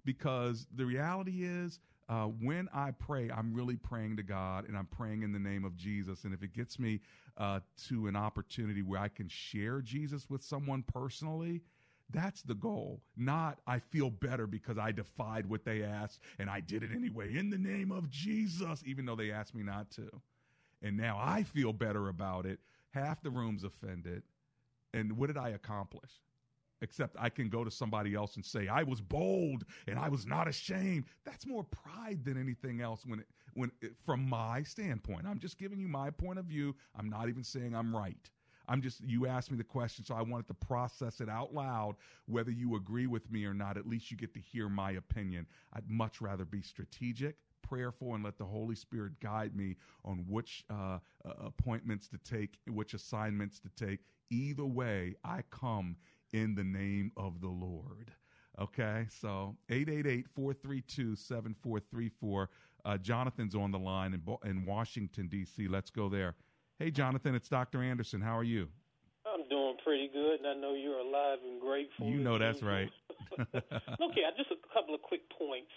[0.04, 1.78] because the reality is
[2.08, 5.64] uh, when I pray, I'm really praying to God and I'm praying in the name
[5.64, 6.24] of Jesus.
[6.24, 7.00] And if it gets me
[7.36, 11.62] uh, to an opportunity where I can share Jesus with someone personally,
[12.12, 13.00] that's the goal.
[13.16, 17.36] Not I feel better because I defied what they asked and I did it anyway
[17.36, 20.10] in the name of Jesus, even though they asked me not to.
[20.82, 22.58] And now I feel better about it.
[22.90, 24.24] Half the room's offended.
[24.92, 26.10] And what did I accomplish?
[26.82, 30.26] Except I can go to somebody else and say I was bold and I was
[30.26, 31.04] not ashamed.
[31.24, 35.26] That's more pride than anything else when it, when it, from my standpoint.
[35.26, 36.74] I'm just giving you my point of view.
[36.98, 38.30] I'm not even saying I'm right.
[38.68, 41.96] I'm just you asked me the question so I wanted to process it out loud
[42.26, 43.76] whether you agree with me or not.
[43.76, 45.46] At least you get to hear my opinion.
[45.72, 50.64] I'd much rather be strategic prayerful and let the Holy Spirit guide me on which
[50.70, 54.00] uh, uh, appointments to take, which assignments to take.
[54.30, 55.96] Either way, I come
[56.32, 58.12] in the name of the Lord.
[58.60, 62.46] Okay, so 888-432-7434.
[62.84, 65.68] Uh, Jonathan's on the line in, in Washington, D.C.
[65.68, 66.34] Let's go there.
[66.78, 67.82] Hey, Jonathan, it's Dr.
[67.82, 68.20] Anderson.
[68.20, 68.68] How are you?
[69.24, 72.08] I'm doing pretty good, and I know you're alive and grateful.
[72.08, 72.90] You know that's right.
[73.40, 75.70] okay, just a couple of quick points.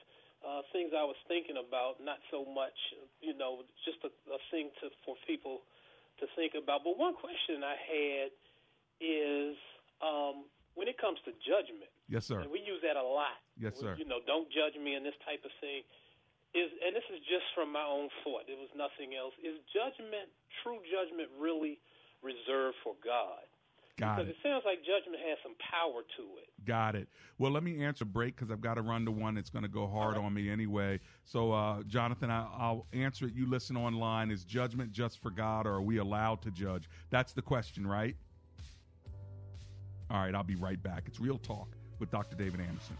[0.43, 2.76] Uh, things I was thinking about, not so much,
[3.22, 5.62] you know, just a, a thing to for people
[6.20, 6.84] to think about.
[6.84, 8.32] But one question I had
[8.99, 9.56] is–
[10.04, 13.39] um, when it comes to judgment, yes, sir, and we use that a lot.
[13.56, 13.95] Yes, sir.
[13.95, 15.88] You know, don't judge me and this type of thing.
[16.54, 18.45] Is and this is just from my own thought.
[18.51, 19.34] It was nothing else.
[19.41, 20.30] Is judgment,
[20.62, 21.80] true judgment, really
[22.22, 23.47] reserved for God?
[23.99, 24.32] Got because it.
[24.32, 26.49] it sounds like judgment has some power to it.
[26.66, 27.08] Got it.
[27.38, 29.70] Well, let me answer break because I've got to run to one that's going to
[29.70, 30.26] go hard right.
[30.26, 30.99] on me anyway.
[31.26, 33.36] So, uh, Jonathan, I, will answer it.
[33.36, 34.32] You listen online.
[34.32, 36.89] Is judgment just for God, or are we allowed to judge?
[37.12, 38.16] That's the question, right?
[40.14, 41.05] All right, I'll be right back.
[41.07, 42.36] It's Real Talk with Dr.
[42.36, 42.95] David Anderson.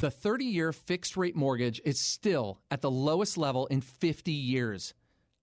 [0.00, 4.94] The 30 year fixed rate mortgage is still at the lowest level in 50 years.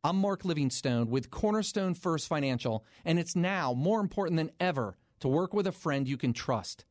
[0.03, 5.27] I'm Mark Livingstone with Cornerstone First Financial, and it's now more important than ever to
[5.27, 6.85] work with a friend you can trust.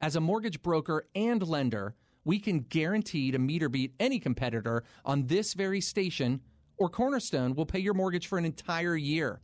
[0.00, 1.94] As a mortgage broker and lender,
[2.24, 6.40] we can guarantee to meet or beat any competitor on this very station,
[6.76, 9.40] or Cornerstone will pay your mortgage for an entire year.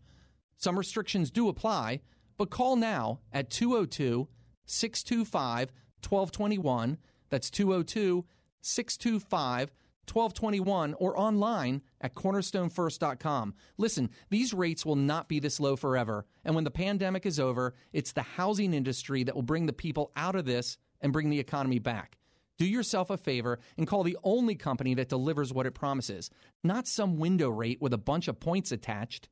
[0.57, 2.01] Some restrictions do apply,
[2.37, 4.29] but call now at 202
[4.67, 5.73] 625
[6.09, 6.99] 1221.
[7.31, 8.25] That's 202
[8.61, 9.73] 625
[10.13, 13.55] 1221 or online at cornerstonefirst.com.
[13.79, 16.27] Listen, these rates will not be this low forever.
[16.45, 20.13] And when the pandemic is over, it's the housing industry that will bring the people
[20.17, 22.19] out of this and bring the economy back.
[22.57, 26.31] Do yourself a favor and call the only company that delivers what it promises,
[26.63, 29.29] not some window rate with a bunch of points attached.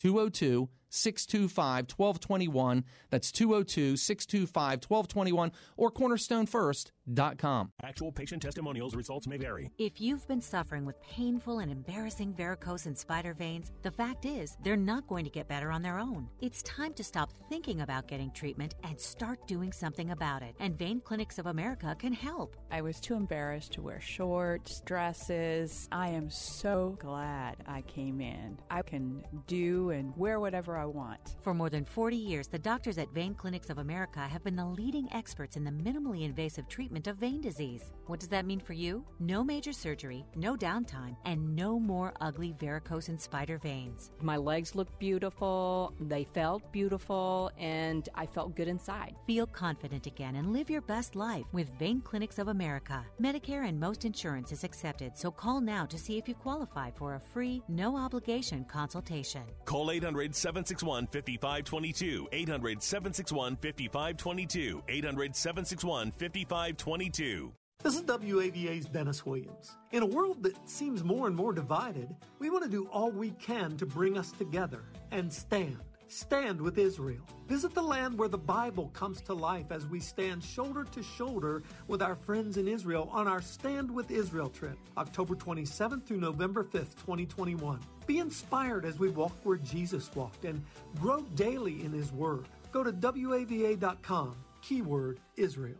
[0.00, 2.84] 202 625 1221.
[3.10, 7.72] That's 202 625 1221 or cornerstonefirst.com.
[7.82, 9.70] Actual patient testimonials results may vary.
[9.78, 14.56] If you've been suffering with painful and embarrassing varicose and spider veins, the fact is
[14.62, 16.28] they're not going to get better on their own.
[16.40, 20.54] It's time to stop thinking about getting treatment and start doing something about it.
[20.58, 22.56] And Vein Clinics of America can help.
[22.70, 25.88] I was too embarrassed to wear shorts, dresses.
[25.92, 28.58] I am so glad I came in.
[28.70, 31.36] I can do and wear whatever I want.
[31.42, 34.64] For more than 40 years, the doctors at Vein Clinics of America have been the
[34.64, 37.92] leading experts in the minimally invasive treatment of vein disease.
[38.06, 39.04] What does that mean for you?
[39.18, 44.10] No major surgery, no downtime, and no more ugly varicose and spider veins.
[44.20, 49.16] My legs looked beautiful, they felt beautiful, and I felt good inside.
[49.26, 53.04] Feel confident again and live your best life with Vein Clinics of America.
[53.20, 57.14] Medicare and most insurance is accepted, so call now to see if you qualify for
[57.14, 59.42] a free, no obligation consultation.
[59.64, 62.28] Call 800 7 761 5522.
[62.32, 64.82] 800 761 5522.
[64.88, 67.52] 800 761 5522.
[67.82, 69.76] This is WAVA's Dennis Williams.
[69.92, 73.30] In a world that seems more and more divided, we want to do all we
[73.32, 75.78] can to bring us together and stand.
[76.08, 77.22] Stand with Israel.
[77.48, 81.62] Visit the land where the Bible comes to life as we stand shoulder to shoulder
[81.88, 86.62] with our friends in Israel on our Stand with Israel trip, October 27th through November
[86.62, 87.80] 5th, 2021.
[88.06, 90.64] Be inspired as we walk where Jesus walked and
[91.00, 92.46] grow daily in His Word.
[92.72, 95.76] Go to WAVA.com, keyword Israel.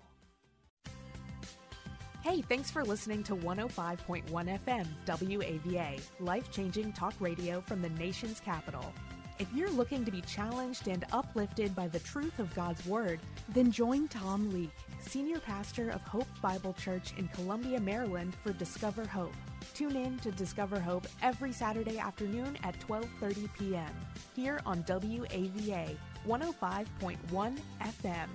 [2.22, 8.40] Hey, thanks for listening to 105.1 FM WAVA, life changing talk radio from the nation's
[8.40, 8.92] capital.
[9.38, 13.20] If you're looking to be challenged and uplifted by the truth of God's Word,
[13.50, 19.06] then join Tom Leake, Senior Pastor of Hope Bible Church in Columbia, Maryland, for Discover
[19.06, 19.34] Hope.
[19.74, 23.92] Tune in to Discover Hope every Saturday afternoon at 12:30 p.m.
[24.34, 25.96] here on WAVA
[26.26, 28.28] 105.1 FM.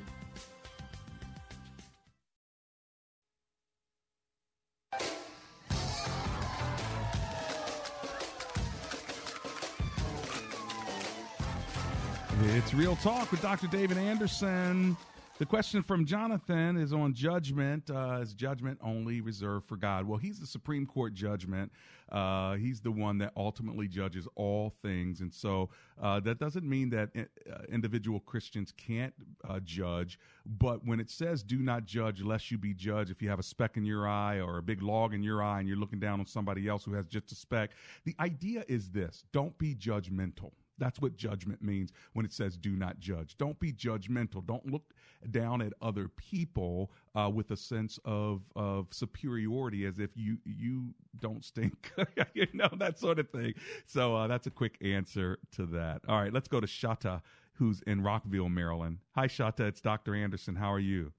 [12.44, 13.68] It's Real Talk with Dr.
[13.68, 14.98] David Anderson.
[15.42, 17.90] The question from Jonathan is on judgment.
[17.90, 20.08] Uh, is judgment only reserved for God?
[20.08, 21.72] Well, he's the Supreme Court judgment.
[22.12, 25.22] Uh, he's the one that ultimately judges all things.
[25.22, 29.16] And so uh, that doesn't mean that uh, individual Christians can't
[29.50, 30.20] uh, judge.
[30.46, 33.44] But when it says do not judge lest you be judged, if you have a
[33.44, 36.20] speck in your eye or a big log in your eye and you're looking down
[36.20, 37.72] on somebody else who has just a speck,
[38.06, 40.52] the idea is this don't be judgmental.
[40.78, 43.38] That's what judgment means when it says do not judge.
[43.38, 44.46] Don't be judgmental.
[44.46, 44.84] Don't look
[45.30, 50.94] down at other people uh, with a sense of, of superiority as if you you
[51.20, 51.92] don't stink,
[52.34, 53.54] you know, that sort of thing.
[53.86, 56.02] So uh, that's a quick answer to that.
[56.08, 57.22] All right, let's go to Shata,
[57.54, 59.00] who's in Rockville, Maryland.
[59.16, 59.62] Hi, Shata.
[59.68, 60.16] It's Dr.
[60.16, 60.56] Anderson.
[60.56, 61.12] How are you?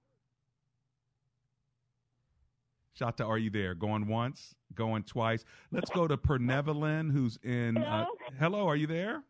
[2.99, 3.75] Shata, are you there?
[3.75, 5.45] Going once, going twice.
[5.71, 7.77] Let's go to Pernevelin, who's in.
[7.77, 8.03] Hello?
[8.03, 8.07] Uh,
[8.39, 9.23] hello, are you there?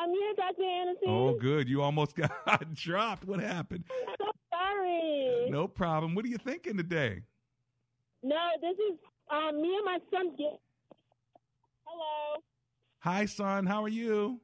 [0.00, 0.62] I'm here, Dr.
[0.62, 1.08] Anderson.
[1.08, 1.68] Oh, good.
[1.68, 3.24] You almost got dropped.
[3.26, 3.84] What happened?
[4.08, 5.46] I'm so sorry.
[5.50, 6.14] No problem.
[6.14, 7.20] What are you thinking today?
[8.22, 8.98] No, this is
[9.30, 10.30] um, me and my son.
[10.38, 10.58] Get-
[11.84, 12.42] Hello.
[13.00, 13.66] Hi, son.
[13.66, 14.40] How are you?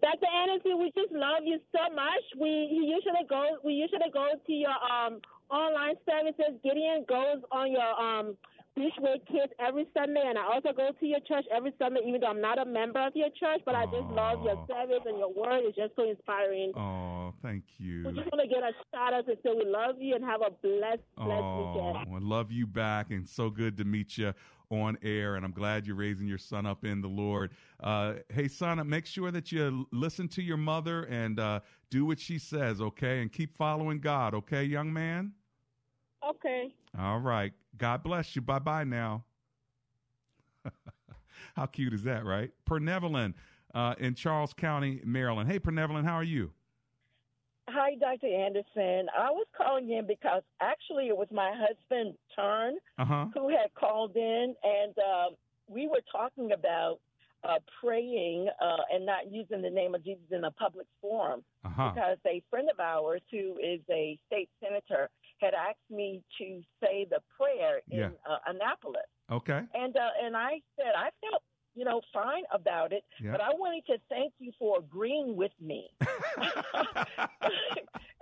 [0.00, 0.26] Dr.
[0.42, 2.22] Anderson, we just love you so much.
[2.40, 3.58] We usually goes.
[3.64, 5.20] We usually go to your um
[5.50, 6.58] online services.
[6.64, 8.36] Gideon goes on your um
[8.78, 12.28] Bridgeway Kids every Sunday, and I also go to your church every Sunday, even though
[12.28, 13.60] I'm not a member of your church.
[13.66, 16.72] But I just love your service and your word is just so inspiring.
[16.76, 18.04] Oh, thank you.
[18.06, 20.42] We just want to get a shout out to say we love you and have
[20.42, 22.14] a blessed, blessed Oh, weekend.
[22.14, 24.32] I love you back, and so good to meet you
[24.70, 25.34] on air.
[25.34, 27.50] And I'm glad you're raising your son up in the Lord.
[27.82, 31.60] Uh, hey, son, make sure that you listen to your mother and uh,
[31.90, 33.22] do what she says, okay?
[33.22, 35.32] And keep following God, okay, young man?
[36.28, 36.74] Okay.
[36.98, 37.52] All right.
[37.78, 38.42] God bless you.
[38.42, 39.24] Bye bye now.
[41.56, 42.50] how cute is that, right?
[42.68, 43.34] Pernevelin
[43.74, 45.50] uh, in Charles County, Maryland.
[45.50, 46.52] Hey, Pernevelin, how are you?
[47.70, 48.26] Hi, Dr.
[48.28, 49.08] Anderson.
[49.16, 53.26] I was calling in because actually it was my husband's turn Uh huh.
[53.34, 55.34] who had called in, and uh,
[55.68, 56.98] we were talking about
[57.44, 61.90] uh, praying uh, and not using the name of Jesus in a public forum Uh-huh.
[61.94, 65.10] because a friend of ours who is a state senator
[65.40, 68.10] had asked me to say the prayer in Yeah.
[68.28, 69.02] uh, Annapolis.
[69.30, 69.62] Okay.
[69.74, 71.42] And uh, and I said I felt
[71.74, 73.32] you know fine about it, Yeah.
[73.32, 75.90] but I wanted to thank you for agreeing with me.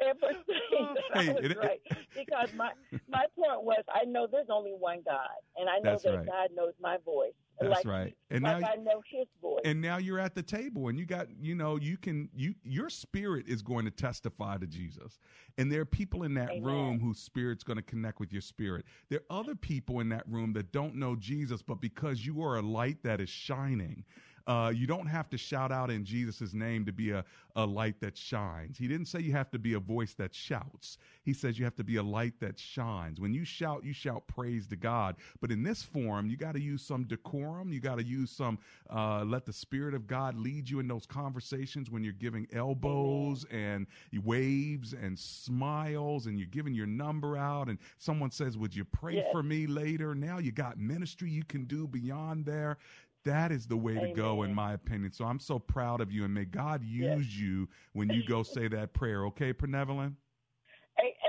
[0.00, 1.80] and for saying that Hey, I was it- it- right,
[2.14, 2.70] because my
[3.08, 6.26] my point was I know there's only one God, and I know that right.
[6.26, 7.32] God knows my voice.
[7.60, 8.16] That's like, right.
[8.30, 9.60] And like now- I know His voice.
[9.64, 12.90] and now you're at the table and you got you know you can you your
[12.90, 15.18] spirit is going to testify to jesus
[15.58, 16.62] and there are people in that Amen.
[16.64, 20.24] room whose spirit's going to connect with your spirit there are other people in that
[20.28, 24.04] room that don't know jesus but because you are a light that is shining
[24.46, 27.24] uh, you don't have to shout out in Jesus' name to be a,
[27.56, 28.78] a light that shines.
[28.78, 30.98] He didn't say you have to be a voice that shouts.
[31.24, 33.18] He says you have to be a light that shines.
[33.18, 35.16] When you shout, you shout praise to God.
[35.40, 37.72] But in this forum, you got to use some decorum.
[37.72, 41.06] You got to use some, uh, let the Spirit of God lead you in those
[41.06, 43.86] conversations when you're giving elbows and
[44.24, 49.14] waves and smiles and you're giving your number out and someone says, Would you pray
[49.16, 49.26] Yes.
[49.32, 50.14] for me later?
[50.14, 52.78] Now you got ministry you can do beyond there.
[53.26, 55.12] That is the way to go, in my opinion.
[55.12, 58.68] So I'm so proud of you, and may God use you when you go say
[58.68, 59.24] that prayer.
[59.26, 60.14] Okay, Pernevelin?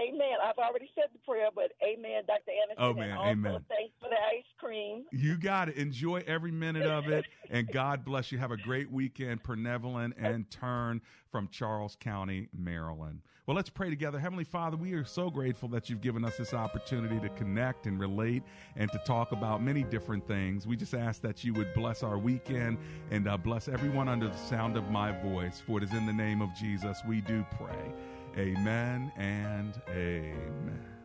[0.08, 0.38] Amen.
[0.44, 2.52] I've already said the prayer, but amen, Dr.
[2.64, 2.78] Anderson.
[2.78, 3.66] Oh, man, amen.
[3.68, 5.06] Thanks for the ice cream.
[5.12, 5.76] You got it.
[5.76, 7.26] Enjoy every minute of it.
[7.50, 8.38] And God bless you.
[8.40, 13.22] Have a great weekend, Pernevelin and Turn from Charles County, Maryland.
[13.48, 14.20] Well, let's pray together.
[14.20, 17.98] Heavenly Father, we are so grateful that you've given us this opportunity to connect and
[17.98, 18.44] relate
[18.76, 20.68] and to talk about many different things.
[20.68, 22.78] We just ask that you would bless our weekend
[23.10, 25.64] and uh, bless everyone under the sound of my voice.
[25.66, 27.94] For it is in the name of Jesus we do pray.
[28.38, 30.97] Amen and amen.